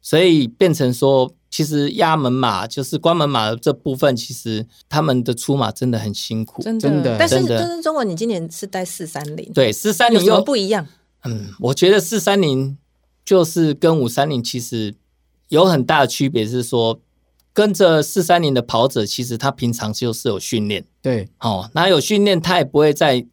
[0.03, 6.87] 所以变成说，其实压门马就是关门马的这部分，其实他们的出马真的很辛苦，真的。
[6.87, 7.17] 真的。
[7.17, 10.85] 但是，但是中文，你今年是带四三零，对，四三零又不一样。
[11.23, 12.77] 嗯，我觉得四三零
[13.25, 14.93] 就是跟五三零其实
[15.47, 17.01] 有很大的区别，是说
[17.51, 23.25] 跟着四三零的跑者，其实他平常就是有训练，对，哦，那有训练，他也不会在。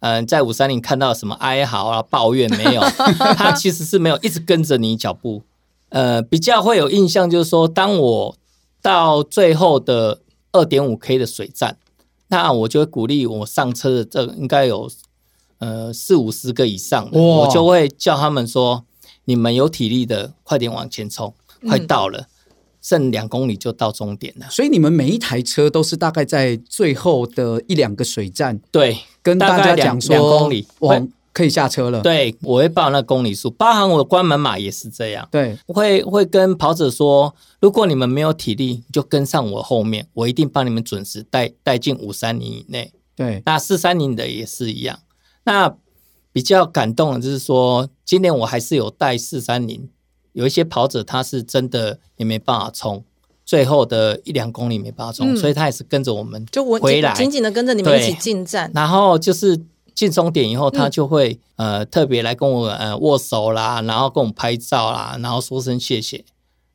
[0.00, 2.80] 嗯、呃，在五三零看到什么哀嚎啊、抱怨没有？
[3.36, 5.42] 他其实是没有一直跟着你脚步。
[5.88, 8.36] 呃，比较会有印象就是说，当我
[8.82, 10.20] 到最后的
[10.52, 11.76] 二点五 K 的水站，
[12.28, 14.90] 那我就会鼓励我上车的这应该有
[15.58, 18.84] 呃四五十个以上的，我就会叫他们说：
[19.24, 21.32] 你们有体力的，快点往前冲，
[21.68, 22.20] 快到了。
[22.20, 22.26] 嗯
[22.86, 32.00] 剩两公里就到终点了，所以你们每一台车都是大概在最后的一两个水站，对，跟大家讲说两公里我可以下车了。
[32.00, 35.26] 对，我会报那公里数，包含我的关门码也是这样。
[35.32, 42.92] 对，我会会跟跑者说，如果你们没有体力，就跟上我后面，我一定帮你们准时带带进五三零以内。
[43.16, 45.00] 对，那四三零的也是一样。
[45.42, 45.74] 那
[46.32, 49.88] 比较感动的就是说，今年我还是有带四三零。
[50.36, 53.02] 有一些跑者他是真的也没办法冲，
[53.46, 58.70] 最后的一两公里没办法冲，嗯、所以他也是跟着我们就我回来，紧紧的跟着你们一起进站。
[58.74, 59.58] 然后就是
[59.94, 66.22] 进终点以后，他就会、嗯、呃特别来跟我呃握手啦，然后跟我们拍照啦，然后说声谢谢。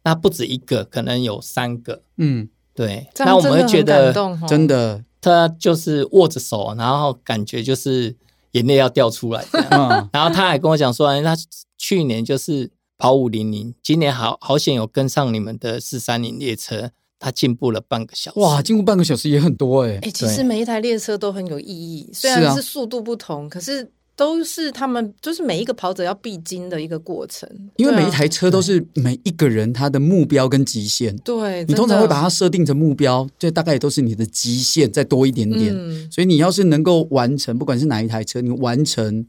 [0.06, 2.02] 那不止一个，可能有三个。
[2.18, 3.08] 嗯，对。
[3.20, 4.12] 那我们会觉得
[4.48, 8.16] 真的，他就是握着手，然后感觉就是
[8.54, 9.46] 眼泪要掉出来。
[9.70, 11.38] 嗯、然后他还跟我讲说，他
[11.78, 12.72] 去年就是。
[13.02, 18.40] 跑五零零，今年好好险有跟上你们的四三零列车，它进步了半个小时。
[18.40, 19.96] 哇，进步半个小时也很多哎、欸。
[19.96, 31.18] 哎、欸，其实每一台列车都很有意义，虽然是速度不同，是啊、可是都是他们就是每一个跑者要必经的一个过程，因为每一台车都是每一个人他的目标跟极限。
[31.24, 35.74] 对，你通常会把它设定成目标，这大概也都是你的极限再多一点点。
[35.76, 39.26] 嗯、所以你要是能够完成，不管是哪一台车，你完成。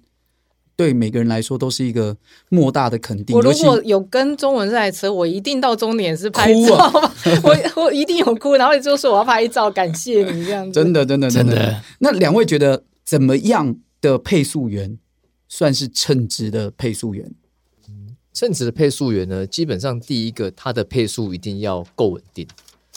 [0.82, 2.16] 对每个人来说都是一个
[2.48, 3.36] 莫大的肯定。
[3.36, 7.14] 我如果有跟中文这台车，我一定到终点是拍照， 啊、
[7.44, 10.72] 我 我一定有哭，然后就说我要拍照，感谢你这样子。
[10.72, 11.54] 真的，真的，真的。
[11.54, 11.82] 真的。
[12.00, 14.98] 那两位觉得怎么样的配速员
[15.48, 17.32] 算是称职的配速员？
[17.88, 22.44] 嗯，称职的配速员呢，基本上第一个，他的配速一定要够稳定，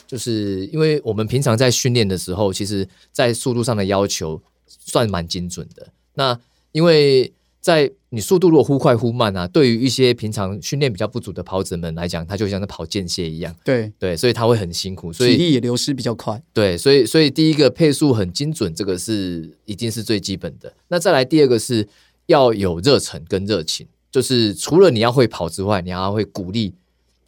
[0.07, 5.87] 就是因为我们平常在训练的时候，其实在速度上的要求算蛮精准的。
[6.15, 6.39] 那
[6.71, 7.31] 因为
[7.65, 13.55] 在你速度如果忽快忽慢啊，对于一些平常训练比较不足的跑者们来讲，他就像是跑间歇一样。
[13.63, 16.39] 对对，所以他会很辛苦，所以体力也流失比较快。
[16.53, 20.71] 对，所以所以第一个配速很精准，这个是一定是最基本的。
[20.89, 21.87] 那再来第二个是
[22.27, 26.75] 要有热忱跟热情，就是除了你要会跑之外，你还要会鼓励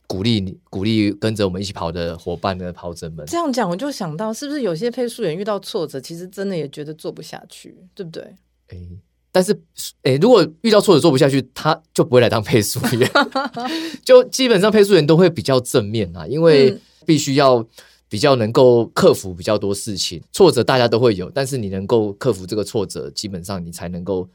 [0.05, 3.25] 鼓励你鼓励跟着我们一起跑的伙伴的跑者们。
[3.25, 8.35] 这样讲，我就想到，是不是有些配速员遇到挫折，其实真的也觉得做不下去，对不对？
[8.67, 8.77] 哎。
[9.31, 9.55] 但是，
[10.01, 13.07] 哎，如果遇到挫折做不下去，他就不会来当配速员。
[14.03, 17.63] 就基本上配速员都会比较正面啊，因为必须要
[18.09, 20.21] 比较能够克服比较多事情。
[20.31, 24.27] 挫折大家都会有，但是你能够克服这个挫折，基本上你才能够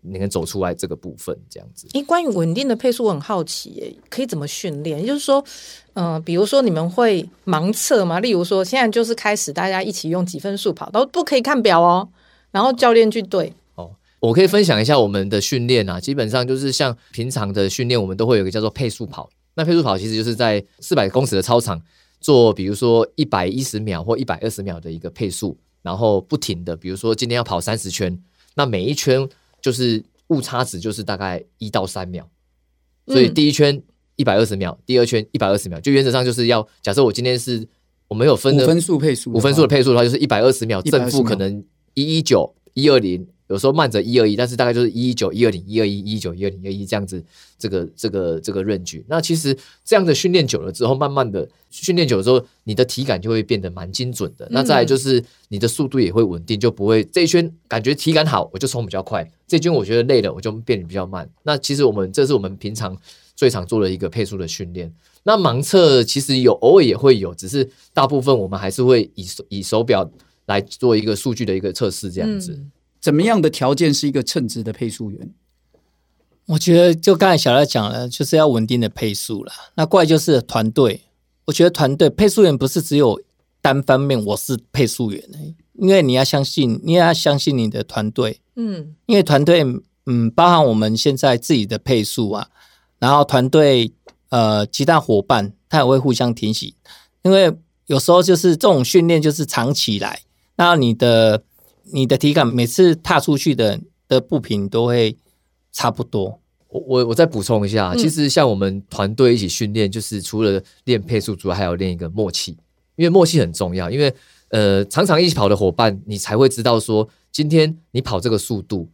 [0.00, 1.38] 你能走出来这个部分。
[1.48, 1.86] 这样子。
[1.92, 5.00] 哎，关于稳定的配速，我很好奇，哎，可以怎么训练？
[5.00, 5.44] 也就是说，
[5.92, 8.18] 嗯、呃，比如说你们会盲测吗？
[8.18, 12.08] 例如说，现在就是开始大家一起用几分速跑，都不可以看表哦，
[12.50, 13.52] 然后教练去对。
[14.20, 19.30] 我可以分享一下我们的训练啊，基本上就是像平常的训练，我们都会有一个叫做配速跑。
[19.54, 21.80] 那配速跑其实就是在四百公尺的操场
[22.20, 28.20] 做，比如说一百一十秒或一百二十秒的一个配速，然后不停的，比如说今天要跑三十圈，
[28.54, 29.28] 那每一圈
[29.62, 32.28] 就是误差值就是大概一到三秒，
[33.06, 33.80] 所以第一圈
[34.16, 37.66] 一百二十秒，第二圈一百二十秒，就原则上就是要假设我今天是
[38.08, 43.28] 我们有分的五分数配速，五分数的配速的话就是一百二十秒，正负可能一一九一二零。
[43.48, 47.22] 有时候慢则一二一，但是大概就是一一九一二零一二一一九一二零一二一这样子，
[47.58, 49.02] 这个这个这个 range。
[49.08, 54.46] 那其实这样的训练久了之后，慢慢的训练久了之后，你的体感就会变得蛮精准的。
[54.50, 61.28] 那再来就是你的速度也会稳定，就不会这一圈感觉体感好，我就冲比较快；这一圈我觉得累了，我就变得比较慢。
[61.42, 62.94] 那其实我们这是我们平常
[63.34, 64.92] 最常做的一个配速的训练。
[65.22, 70.10] 那盲测其实有偶尔也会有，只是大部分我们还是会以以手表
[70.44, 72.52] 来做一个数据的一个测试这样子。
[72.52, 75.32] 嗯怎么样的条件是一个称职的配速员？
[76.46, 79.52] 我觉得就刚才小赖讲了，就是要稳定的配速了。
[79.74, 81.02] 那怪就是团队，
[81.44, 83.20] 我觉得团队配速员不是只有
[83.60, 85.22] 单方面，我是配速员，
[85.74, 88.40] 因为你要相信，你也要相信你的团队。
[88.56, 89.62] 嗯，因为团队，
[90.06, 92.48] 嗯，包含我们现在自己的配速啊，
[92.98, 93.92] 然后团队
[94.30, 96.72] 呃其他伙伴，他也会互相提醒。
[97.22, 97.54] 因为
[97.86, 100.22] 有时候就是这种训练就是长期来，
[100.56, 101.44] 那你的。
[101.92, 105.16] 你的体感每次踏出去的的步频都会
[105.72, 106.40] 差不多。
[106.68, 112.52] 我我我再补充一下，其实像我们团队一起训练，就是除了练配速，主要还有练一个默契，
[112.96, 113.90] 因为默契很重要。
[113.90, 114.14] 因为
[114.50, 118.88] 呃，常常一起跑的伙伴，你才会知道说，今天你跑这个速度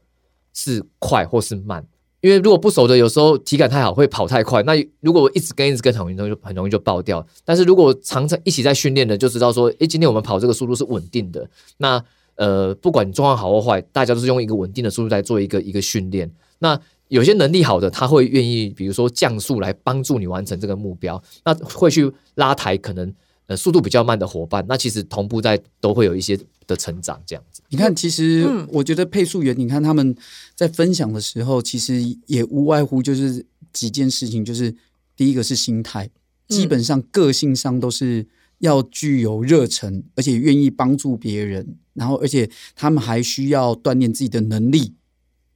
[0.52, 1.84] 是快或是慢。
[2.20, 7.26] 因为如果不熟的，有时候体感太好会跑太快，那如果我一直跟一直跟很容易就很容易就爆掉。
[7.44, 11.50] 但是如果常常一起在训练的，就知道说，诶，今天我们跑这个速度是稳定的。
[11.76, 12.02] 那
[12.36, 16.30] 呃，不管你状况好或坏，大家都是用一个稳定的速度在做一个一个训练。
[16.58, 21.22] 那有些能力好的，他会愿意，比如说降速来帮助你完成这个目标。
[21.44, 23.14] 那会去拉抬可能
[23.46, 24.64] 呃速度比较慢的伙伴。
[24.68, 27.62] 那其实同步在都会有一些的成长这样子。
[27.68, 30.16] 你看，其实我觉得配速员，你看他们
[30.56, 34.74] 在分享的时候，其实也无外乎就是几件事情，就是
[35.14, 36.10] 第一个是心态，
[36.48, 38.26] 基本上个性上都是。
[38.58, 44.94] 要具有热忱，而且愿意帮助别人，然后而且他们还需要锻炼自己的能力，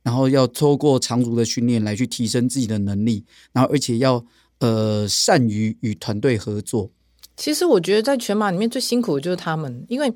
[0.02, 4.24] 然后要透过长足的训练来去提升自己的能力，然后而且要
[4.60, 6.90] 呃善于与团队合作。
[7.36, 10.12] 其实我觉得在全马里面最辛苦的就是他们，因为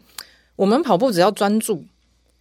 [0.56, 1.84] 我们跑步只要专注，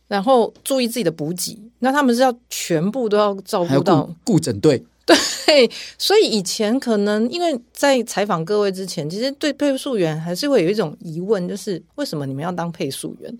[0.07, 4.83] 然后注意自己的补给，那他们是要全部都要照顾到顾整队。
[5.05, 13.37] 对，所以以前可能因为在采访各位之前，其实对配速员还是会有一种疑问，就是为什么你们要当配速员？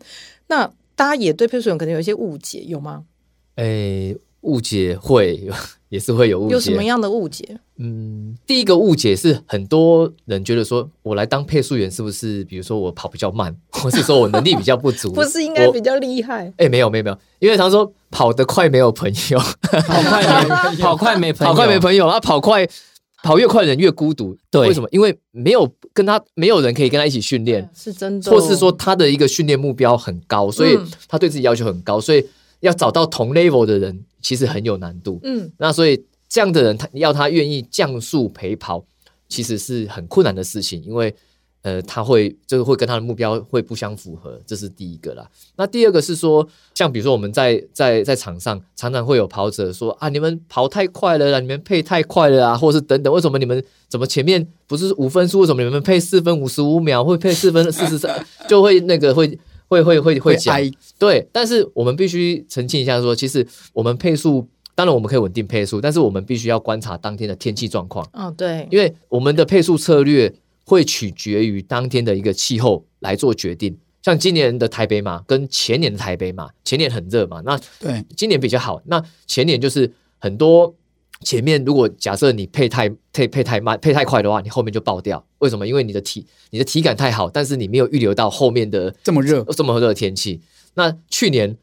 [0.48, 3.06] 那大家也对配速员可能有一些误解，有吗？
[3.56, 5.50] 诶，误解会
[5.90, 7.58] 也是会有误解，有什么样的误解？
[7.78, 12.44] 嗯，第一个误解是很多人觉得说，我来当配速员是不是？
[12.46, 16.46] 比如说我跑比较慢， 或是说我能力比较不足，不是应该比较厉害？
[16.58, 19.40] 哎、欸，没有没有没有，因为他说跑得快没有朋友，
[19.88, 22.68] 跑快没跑快没朋友，跑快没朋友，啊，跑快
[23.24, 24.38] 跑越快的人越孤独。
[24.50, 24.88] 对，为什么？
[24.92, 30.78] 因为没有跟他没有人可以跟他一起训练，是真的，或是说他的一个训练目标很高，所以
[31.10, 32.26] 他对自己要求很高，所以
[32.62, 34.06] 要找到同 level 的人。
[34.24, 38.86] 其实很有难度，嗯，那所以这样的人，他要他愿意降速陪跑，
[39.28, 41.12] 其实是很困难的事情，因为
[41.64, 45.28] 呃，他会就是会跟他的目标会不相符合，这是第一个啦。
[45.56, 59.40] 那第二个是说，像比如说我们在在在场上常常会有跑者说啊，你们跑太快了啦，你们配太快了啊，或者是等等，为什么你们怎么前面不是五分速，为什么你们配四分五十五秒，会配四分四十三， 就会那个会。
[59.72, 60.60] 会会会会讲，
[61.00, 64.46] 对，但是我们必须澄清一下说，说其实我们配速，
[64.76, 68.06] 当然我们可以稳定配速，但是我们必须要观察当天的天气状况。
[68.12, 70.34] 哦，对，因为我们的配速策略
[70.66, 73.78] 会取决于当天的一个气候来做决定。
[74.02, 78.82] 像今年的台北马跟前年的台北马，前年很热嘛，那对，今年比较好。
[78.88, 80.76] 那前年就是很多。
[81.24, 85.24] 前面如果假设你配太配配太慢配太快的话，你后面就爆掉。
[85.40, 85.68] 为什么？
[85.68, 90.42] 因为你的体你的体感太好，但是你没有预留到后面的这么热这么热的天气。
[90.74, 91.58] 那去年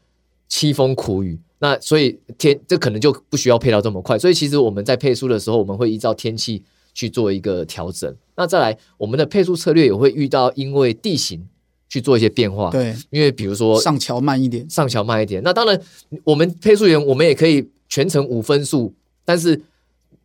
[0.49, 4.17] 凄风苦雨，那所以天这可能就不需要配到这么快。
[4.17, 8.15] 所以其实我们在配速的时候，我们会依照天气去做一个调整。
[8.35, 11.45] 那再来，我们的配速策略也会遇到因为地形
[11.89, 12.69] 去做一些变化。
[12.69, 15.41] 对，因为比如说上桥慢一点，上桥慢一点。
[15.43, 15.81] 那当然，
[16.23, 18.93] 我们配速员我们也可以全程五分速。
[19.29, 19.55] 但是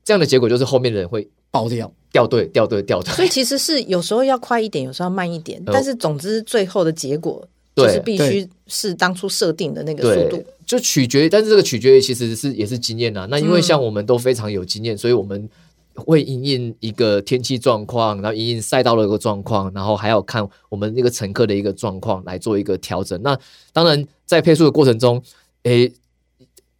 [0.02, 3.12] 这样的结果就是后面的人会爆掉、掉队、掉队、掉队。
[3.12, 5.62] 所以其实是有时候要快一点，有时候要慢一点。
[5.70, 7.46] 但是总之最后的结果
[7.76, 11.28] 就是必须是当初设定的那个速度，就取决于。
[11.28, 13.26] 但是这个取决于其实是也是经验啊。
[13.28, 15.46] 那因为像我们都非常有经验，所以我们
[15.94, 23.20] 会因应一个天气状况，然后因应赛道的一个状况，然后还要看我们那个乘客的一个状况来做一个调整。
[23.22, 23.38] 那
[23.70, 25.22] 当然在配速的过程中，
[25.64, 25.92] 诶。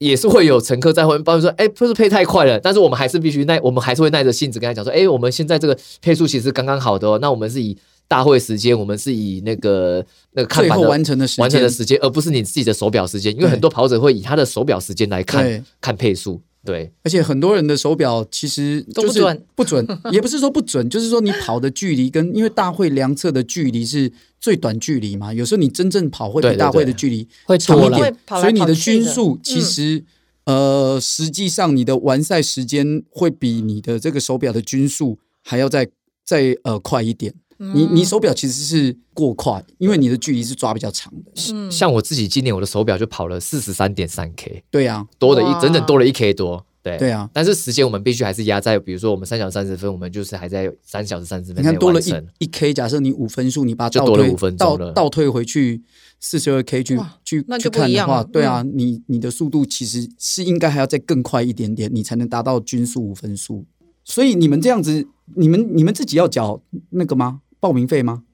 [0.04, 7.18] 也是会有乘客在后面抱怨说：“哎，不是配太快了。”但是我们还是必须耐，我们还是会耐着性子跟他讲说：“哎，我们现在这个配速其实刚刚好的哦。
[7.20, 7.76] 那我们是以
[8.06, 13.34] 大会时间，我们是以那个那个看板的完成的时间完成的时间，而不是你自己的手表时间。
[13.34, 24.10] 因为很多跑者会以他的手表时间来看看配速。”对，而且很多人的手表其实就是不准，不准， 也不是说不准，就是说你跑的距离跟因为大会量测的距离是
[24.40, 30.02] 最短距离嘛，有时候你真正跑会比大会的距离会长一点，所以你的均速其实、
[30.44, 30.56] 嗯、
[30.94, 35.88] 呃，实际上你的完赛时间会比你的这个手表的均速还要再
[36.24, 37.34] 再呃快一点。
[37.72, 41.32] 你你手表其实是过快，因为你的距离是抓比较长的。
[41.52, 46.66] 嗯、像我自己今年我的手表就跑了四十三点三 K，对呀、啊，多了一整整多了一 K 多。
[46.82, 51.62] 对对啊，但是时间我们必须还是压在，比如说我们三小时三十分，我们就是还在三小时三十分。
[51.62, 55.82] 你看多了一一 K，假设你五分数，你把它倒退就多了五分，倒倒退回去
[56.20, 63.64] 四十二 K 去去去看的话，对啊，你你的速度其实是应该还要再更快一点点，你才能达到均速五分数。
[64.04, 66.60] 所以你们这样子，你们你们自己要缴
[66.90, 67.40] 那个吗？
[67.64, 68.24] 报名费吗？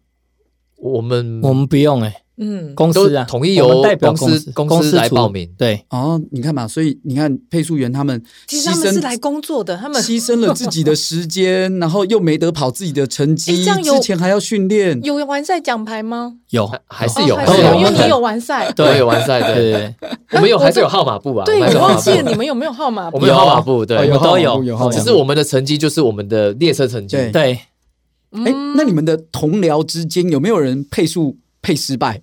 [0.76, 16.32] 我们我们不用哎、欸，嗯，公司啊，统一由代表公司公司来报名，对，哦，你看嘛，所以你看配速员他们其实他们是来工作的，他们牺牲了自己的时间， 然后又没得跑自己的成绩，这样之前还要训练，有完赛奖牌吗？
[16.48, 17.38] 有，还是有，
[17.78, 19.72] 因为你有完赛，对，有完赛，对。
[19.72, 19.94] 对，
[20.32, 21.44] 我们有还是有号码布啊？
[21.44, 23.18] 对，我忘记了你们有没有号码布？
[23.18, 27.58] 我们有号码布，对，我们都有，只是我们的成绩就是我们的列车成绩，对。
[28.32, 32.22] 哎，那你们的同僚之间有没有人配速配失败？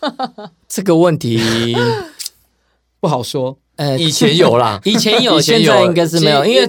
[0.68, 1.74] 这个问题
[3.00, 3.58] 不好说。
[3.76, 6.68] 呃，以前 有啦，以前有，现在应该是没有，因为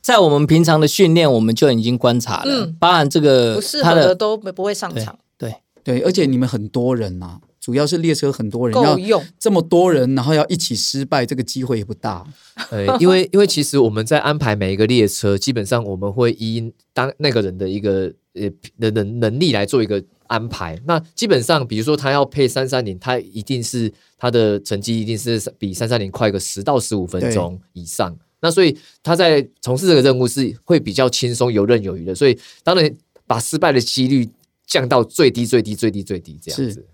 [0.00, 5.18] 在我们平常的训练，我们就已经观察了，包含这个不适合的都不会上场。
[5.36, 7.38] 对对，而且你们很多人呐。
[7.68, 12.26] 主要是列车很多人，要用这么多人，然后要一起失败，这个机会也不大。
[12.70, 18.50] 呃， 因为因为其实我们在安排每一个列车，基本上我们会依当那个人的一个呃
[18.80, 20.80] 的能能力来做一个安排。
[20.86, 28.16] 那基本上，比如说他要配三三零，他一定是他的成绩一定是比三三零快个十到十五分钟以上。
[28.40, 32.14] 那所以他在从事这个任务是会比较轻松、游刃有余的。
[32.14, 32.90] 所以当然
[33.26, 34.26] 把失败的几率
[34.66, 36.86] 降到最低、最低、最低、最低这样子。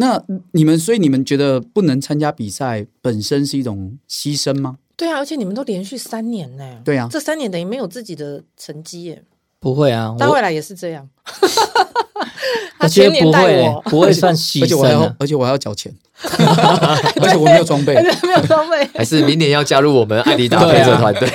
[0.00, 0.22] 那
[0.52, 4.76] 你们，所以你们觉得不能参加比赛本身是一种牺牲吗？
[4.96, 6.64] 对啊，而且你们都连续三年呢。
[6.84, 9.22] 对啊，这三年等于没有自己的成绩耶。
[9.58, 11.08] 不会啊，大未来也是这样。
[12.78, 15.92] 我觉得不会，不会算牺牲，而且我还要，而且我还要缴钱，
[16.22, 21.28] 而且我没有装备， 没有装备，还是明年要加入我们爱迪达配色团队。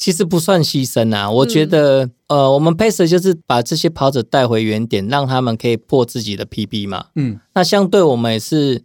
[0.00, 7.08] 其实不算牺牲啊，我觉得，嗯、呃，我们 Pacer 就是把这些跑者带回原点，让他们可以破自己的 PB 嘛。
[7.16, 8.82] 嗯，那相对我们也是，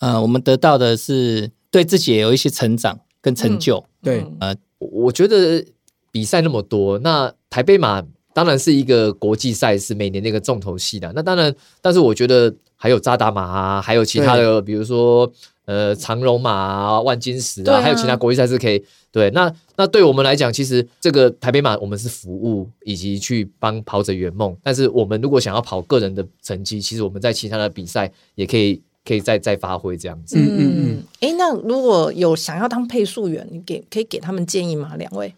[0.00, 3.82] 呃，我们得到的是对自己也有一些成长跟成就。
[4.02, 5.64] 嗯、对，呃，我觉得
[6.12, 8.02] 比赛那么多，那台北马
[8.34, 11.10] 当然是一个国际赛事，每年那个重头戏的。
[11.14, 15.32] 那当然，但是我觉得还有扎达马啊，还有其他的，比如说。
[15.70, 19.30] 呃，长龙马啊，万金石啊，啊还有其他国际赛事可以对。
[19.30, 24.56] 那那对我们来讲，其实这个台北马我们是服务以及去帮跑者圆梦。
[24.64, 30.36] 但是我们如果想要跑个人的成绩，其实我们在其他的比赛也可以可以再再发挥这样子。
[30.36, 31.02] 嗯嗯嗯。
[31.20, 34.96] 哎、欸，那如果有想要当配速员，你给可以给他们建议吗？
[34.96, 35.32] 两位？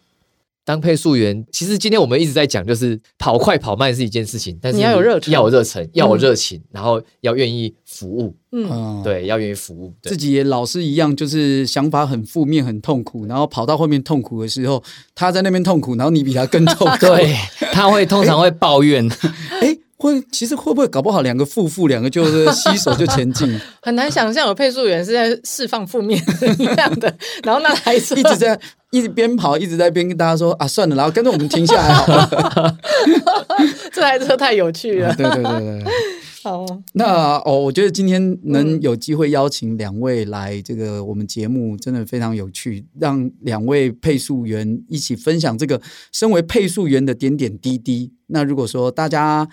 [0.65, 9.93] 当配速员，其实今天我们一直在讲，就是跑快跑慢是一件事情，但是你要有热忱，要有热忱，要有热情，嗯、然后要愿意服务，嗯，对，要愿意服务。
[10.03, 14.83] 自己也老是一样，就是想法很负面、很痛苦，然后跑到后面痛苦的时候，
[15.15, 17.35] 他在那边痛苦，然后你比他更痛苦， 对，
[17.73, 19.09] 他会通常会抱怨，
[19.61, 19.72] 哎、
[20.03, 20.15] 欸。
[20.15, 23.57] 会其实会不会搞不好两个负负两个就是携手就前进？
[23.81, 26.21] 很难想象有配速员是在释放负面
[26.59, 28.59] 一样的， 然后那台车一直在
[28.91, 32.77] 一直边跑一直在边跟大家说啊算了，然后跟着我们停下来好了。
[33.93, 35.15] 这台车太有趣了。
[35.15, 35.85] 对对对对。
[36.43, 45.81] 好，那哦，我觉得今天能有机会邀请两位来这个我们节目，真的非常有趣，让两位配速员一起分享这个
[46.11, 48.11] 身为配速员的点点滴滴。
[48.27, 49.49] 那如果说大家。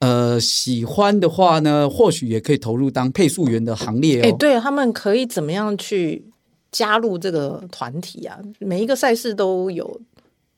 [0.00, 4.24] 呃，喜欢的话呢，或许也可以投入当配速员的行列哦。
[4.24, 6.24] 哎，对，他们可以怎么样去
[6.72, 8.38] 加入这个团体啊？
[8.58, 10.00] 每一个赛事都有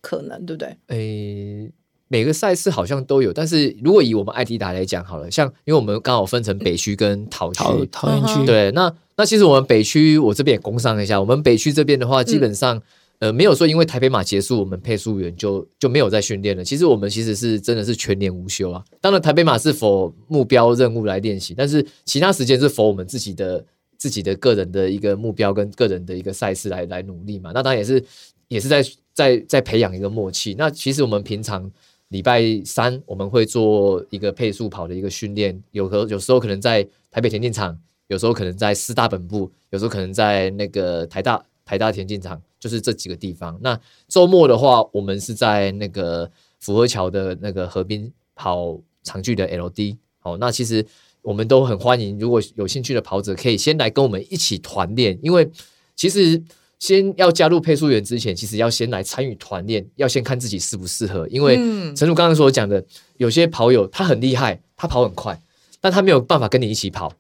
[0.00, 0.68] 可能，对不对？
[0.86, 1.72] 哎，
[2.06, 8.46] 每个赛事好像都有，但是如果以我们艾迪达来讲好了，像因为我们刚好分成北区跟桃区，桃园区。
[8.46, 12.76] 对，那那其实我们北区，我这边也工商一下，我们北区这边的话，基本上。
[12.76, 12.82] 嗯
[13.22, 16.64] 呃，没有说因为台北马结束，我们配速员就就没有在训练了。
[16.64, 18.84] 其实我们其实是真的是全年无休啊。
[19.00, 23.64] 当然，台北马是否目标任务来练习，但是其他时间是否我们自己的
[23.96, 27.52] 自己的个人的一个目标跟个人的一个赛事来来努力嘛。
[27.54, 28.04] 那当然也是
[28.48, 30.56] 也是在在在培养一个默契。
[30.58, 31.70] 那其实我们平常
[32.08, 42.42] 礼拜三我们会做一个配速跑的一个训练，有时候有时候可能在台北田径场，有时候可能在师大本部，有时候可能在那个台大台大田径场。
[42.62, 43.58] 就是这几个地方。
[43.60, 49.96] 那周末的话，我们是在那个府河桥的那个河边跑长距的 LD。
[50.20, 50.86] 好，那其实
[51.22, 55.18] 我们都很欢迎，如果有兴趣的跑者，可以先来跟我们一起团练。
[55.20, 55.50] 因为
[55.96, 56.40] 其实
[56.78, 61.26] 先要加入配速员之前，其实要先来参与团练，要先看自己适不适合。
[61.26, 61.56] 因为
[61.96, 62.84] 陈主刚刚所讲的，
[63.16, 65.42] 有些跑友他很厉害，他跑很快，
[65.80, 67.12] 但他没有办法跟你一起跑。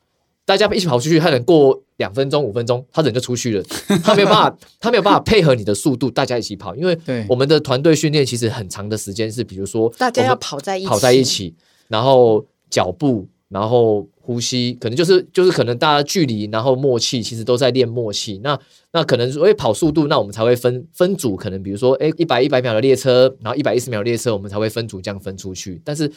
[0.44, 3.64] 大家一起跑出去，他能过两分钟、五分钟，他人就出去了。
[4.02, 6.74] 他没有办法，他没有办法配合你的速度，大家一起跑。
[6.74, 11.54] 因为我们的团队训练其实很长的时间是，比如说大家要跑在一起，跑在一起，
[11.86, 18.40] 然后脚步，然后呼吸，可能就是就是可能大家距离，然后默契，其实都在练默契。
[18.42, 18.58] 那
[18.92, 25.80] 那可能因为跑速度，那我们才会分分组，可能比如说哎一百一百秒的列车，然后一百一十秒的列车，我们才会分组这样分出去。
[25.84, 26.10] 但是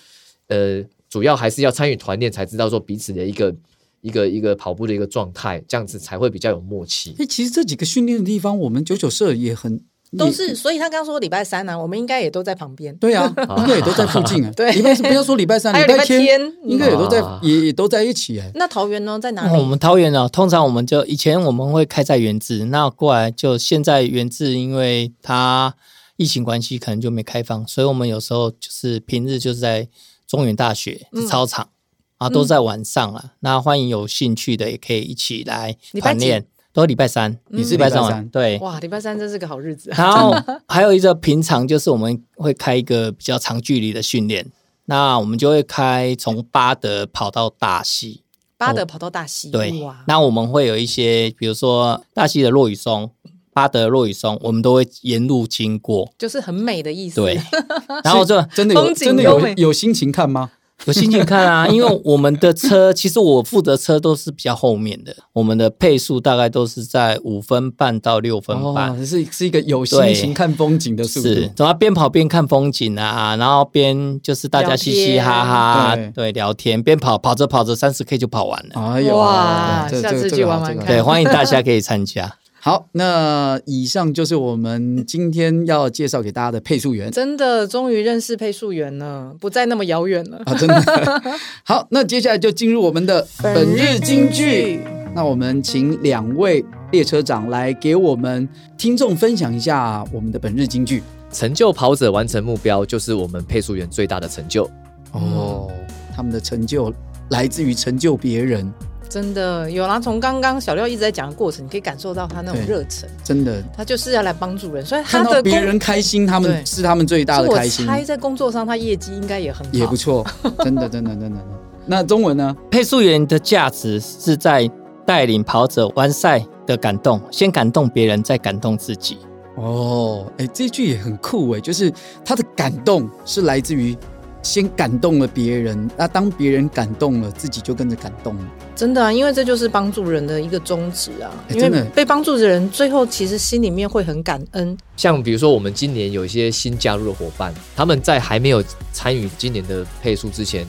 [0.47, 3.55] 呃，主要还是要参与团练，才知道说彼此的一个。
[4.01, 7.15] 一个一个跑步的一个状态，这样子才会比较有默契。
[7.19, 9.81] 哎，其实这几个训练的地方，我们九九社也很
[10.17, 12.95] 都是，所以他刚刚说礼拜三呢、啊，我们应该也都在旁边。
[12.97, 13.25] 对啊，
[13.57, 14.51] 应该也都在附近啊。
[14.55, 18.49] 对，礼拜不要说礼拜三，礼拜天应该也都在，啊、也也都在一起哎。
[18.55, 19.53] 那桃园呢，在哪里？
[19.53, 25.75] 哦、我们桃园呢，通常我们就以前我们会开在元智，那过来就现在元智，因为它
[26.15, 29.89] 疫情关系，可能就没开放，所以我们有时候就是平日就是在
[30.25, 31.65] 中原大学的操场。
[31.65, 31.74] 嗯
[32.18, 33.22] 啊，都在晚上了。
[33.26, 38.57] 嗯、那欢迎有兴趣的也可以一起来团练，都礼拜三，你是礼拜三，对。
[38.59, 39.89] 哇，礼拜三真是个好日子。
[39.95, 40.34] 然后
[40.68, 44.45] 还有一个平常就是我们会开一个比较长距离的训练，
[44.86, 48.22] 那我们就会开从巴德跑到大溪，
[48.57, 49.82] 巴德跑到大溪，对。
[49.82, 53.11] 哇那我们会有一些，比如说大溪的落羽松，
[53.53, 57.22] 巴德落羽松，我们都会沿路经过，就是很美的意思。
[57.22, 57.39] 对。
[58.03, 60.51] 然后这真的有真的有有心情看吗？
[60.86, 82.36] 有心情看啊， 因为我们的车其实我负责车都是比较后面的，我们的配速大概都是在五分半到六分半，哦、是是一个有心情看风景的速度，是，总要边跑边看风景啊，然后边就是大家嘻嘻哈哈，对，对，聊天，边跑跑着跑着三十 K 就跑完了，哎呦哇，下次去玩玩看，对，欢迎大家可以参加。
[82.66, 87.11] 好，那以上就是我们今天要介绍给大家的配速员。
[87.11, 90.55] 真的，终于认识配速员了，不再那么遥远了啊！
[90.55, 91.22] 真的。
[91.63, 94.80] 好，那接下来就进入我们的本日金句。
[95.13, 101.03] 那我们请两位列车长来给我们听众分享一下我们的本日金句。
[101.32, 104.68] 成就跑者完成目标，就是我们配速员最大的成就。
[105.11, 105.70] 哦，
[106.16, 106.91] 他们的成就
[107.30, 108.68] 来自于成就别人。
[109.16, 113.07] 真的有啦，从刚刚小廖一直在讲的过程，你可以感受到他那种热忱。
[113.24, 117.86] 真的，他就是要来帮助人，所以他的别人开心，他们是他们最大的开心。
[117.86, 120.28] 我猜在工作上，他业绩应该也很好，也不错。
[120.66, 121.39] 真的，真的，真的。
[121.86, 122.53] 那中文呢？
[122.70, 124.70] 配速员的价值是在
[125.05, 129.18] 带领跑者完赛的感动，先感动别人，再感动自己。
[129.55, 131.89] 哦，哎，这句也很酷哎，就是
[132.26, 133.97] 他的感动是来自于。
[134.45, 138.41] 先感动了别人，那当别人感动了，自己就跟着感动了。
[138.75, 141.33] 真的啊，因为这就是帮助人的一个宗旨啊。
[141.49, 144.77] 因为被帮助的人，最后其实心里面会很感恩。
[144.97, 150.63] 像比如说，我们今年有一些新加入的伙伴，他们在还没有参与今年的配速之前，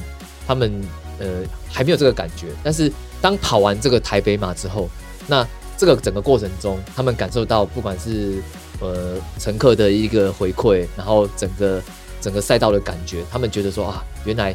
[0.47, 0.73] 他们
[1.19, 2.47] 呃还没有这个感觉。
[2.65, 4.89] 但是当跑完这个台北马之后，
[5.27, 5.47] 那
[5.77, 8.43] 这个整个过程中，他们感受到不管是
[8.81, 11.83] 呃乘客的一个回馈，然后整个。
[12.27, 14.53] 整个赛道的感觉，他们觉得说啊，原来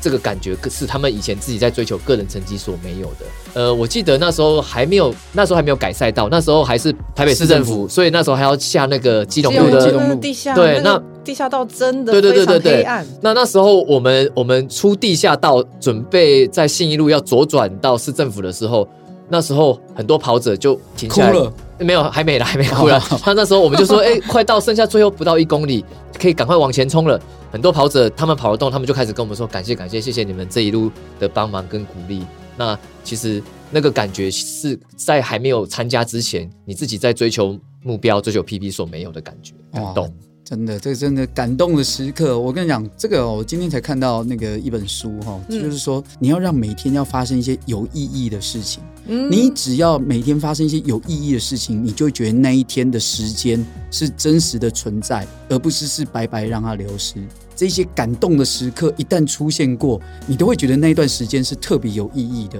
[0.00, 3.26] 这个感觉是他们以前自己在追求个人成绩所没有的。
[3.54, 12.86] 呃，我记得那时候还没有，那时候还没有改赛道，那时候还是台北市政府，政府所以那时候还要下那个基隆路的基隆路地下，对，那地下道真的对对对对对，
[13.20, 18.88] 那那时候我们我们出地下道，准备在信义路要左转到市政府的时候，
[19.28, 21.52] 那时候很多跑者就停下来了。
[21.80, 22.98] 没有，还没来，还没哭了。
[23.22, 25.84] 他那时候我们就说，哎、欸，快到剩下最后不到一公里，
[26.18, 27.20] 可以赶快往前冲了。
[27.50, 32.24] 很多跑者他们跑得动，他们就开始跟我们说，感谢感谢，谢谢你们这一路的帮忙跟鼓励。
[32.56, 40.12] 那其实那个感觉是在还没有参加之前，你自己在追求目标、追求 PB 所没有的感觉，感动。
[40.48, 42.38] 真的，这个真的感动的时刻。
[42.38, 48.82] 我跟你讲，这个我今天才看到那个一本书哈，就是说你要让每天要发生一些有意义的事情。
[49.08, 57.22] 嗯，你只要每天发生一些有意义的事情，你就会觉得那一天的时间是真实的存在，而不是是白白让它流失。
[57.54, 62.58] 这些感动的时刻一旦出现过，你都会觉得那一段时间是特别有意义的。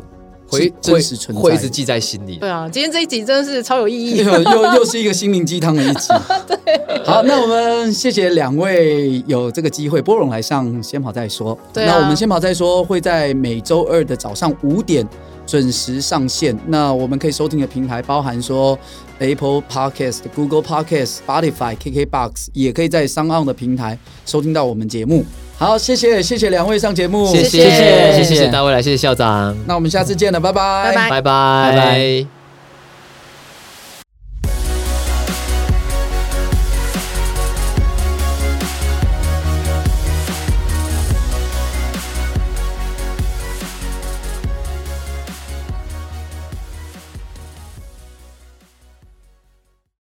[0.48, 2.36] 会真实存在，会一直记在心里。
[2.36, 6.08] 对啊，今天这一集真的是超有意义， 又又又是一个心灵鸡汤的一集。
[6.48, 11.56] 对，好，那我们谢谢两位有这个机会拨冗来上先跑再说。
[11.72, 15.06] 对啊，那我们先跑再说会在每周二的早上五点
[15.46, 16.58] 准时上线。
[16.66, 18.78] 那我们可以收听的平台包含说
[19.18, 25.24] Apple Podcast、Google Podcast、Spotify、KKBox，也可以在 SoundOn 的平台收听到我们节目。
[25.58, 28.22] 好，谢谢谢谢两位上节目，谢谢谢谢。
[28.22, 31.20] 谢谢大卫来，谢谢校长，那我们下次见了，拜拜，拜拜。
[31.20, 32.37] 拜拜。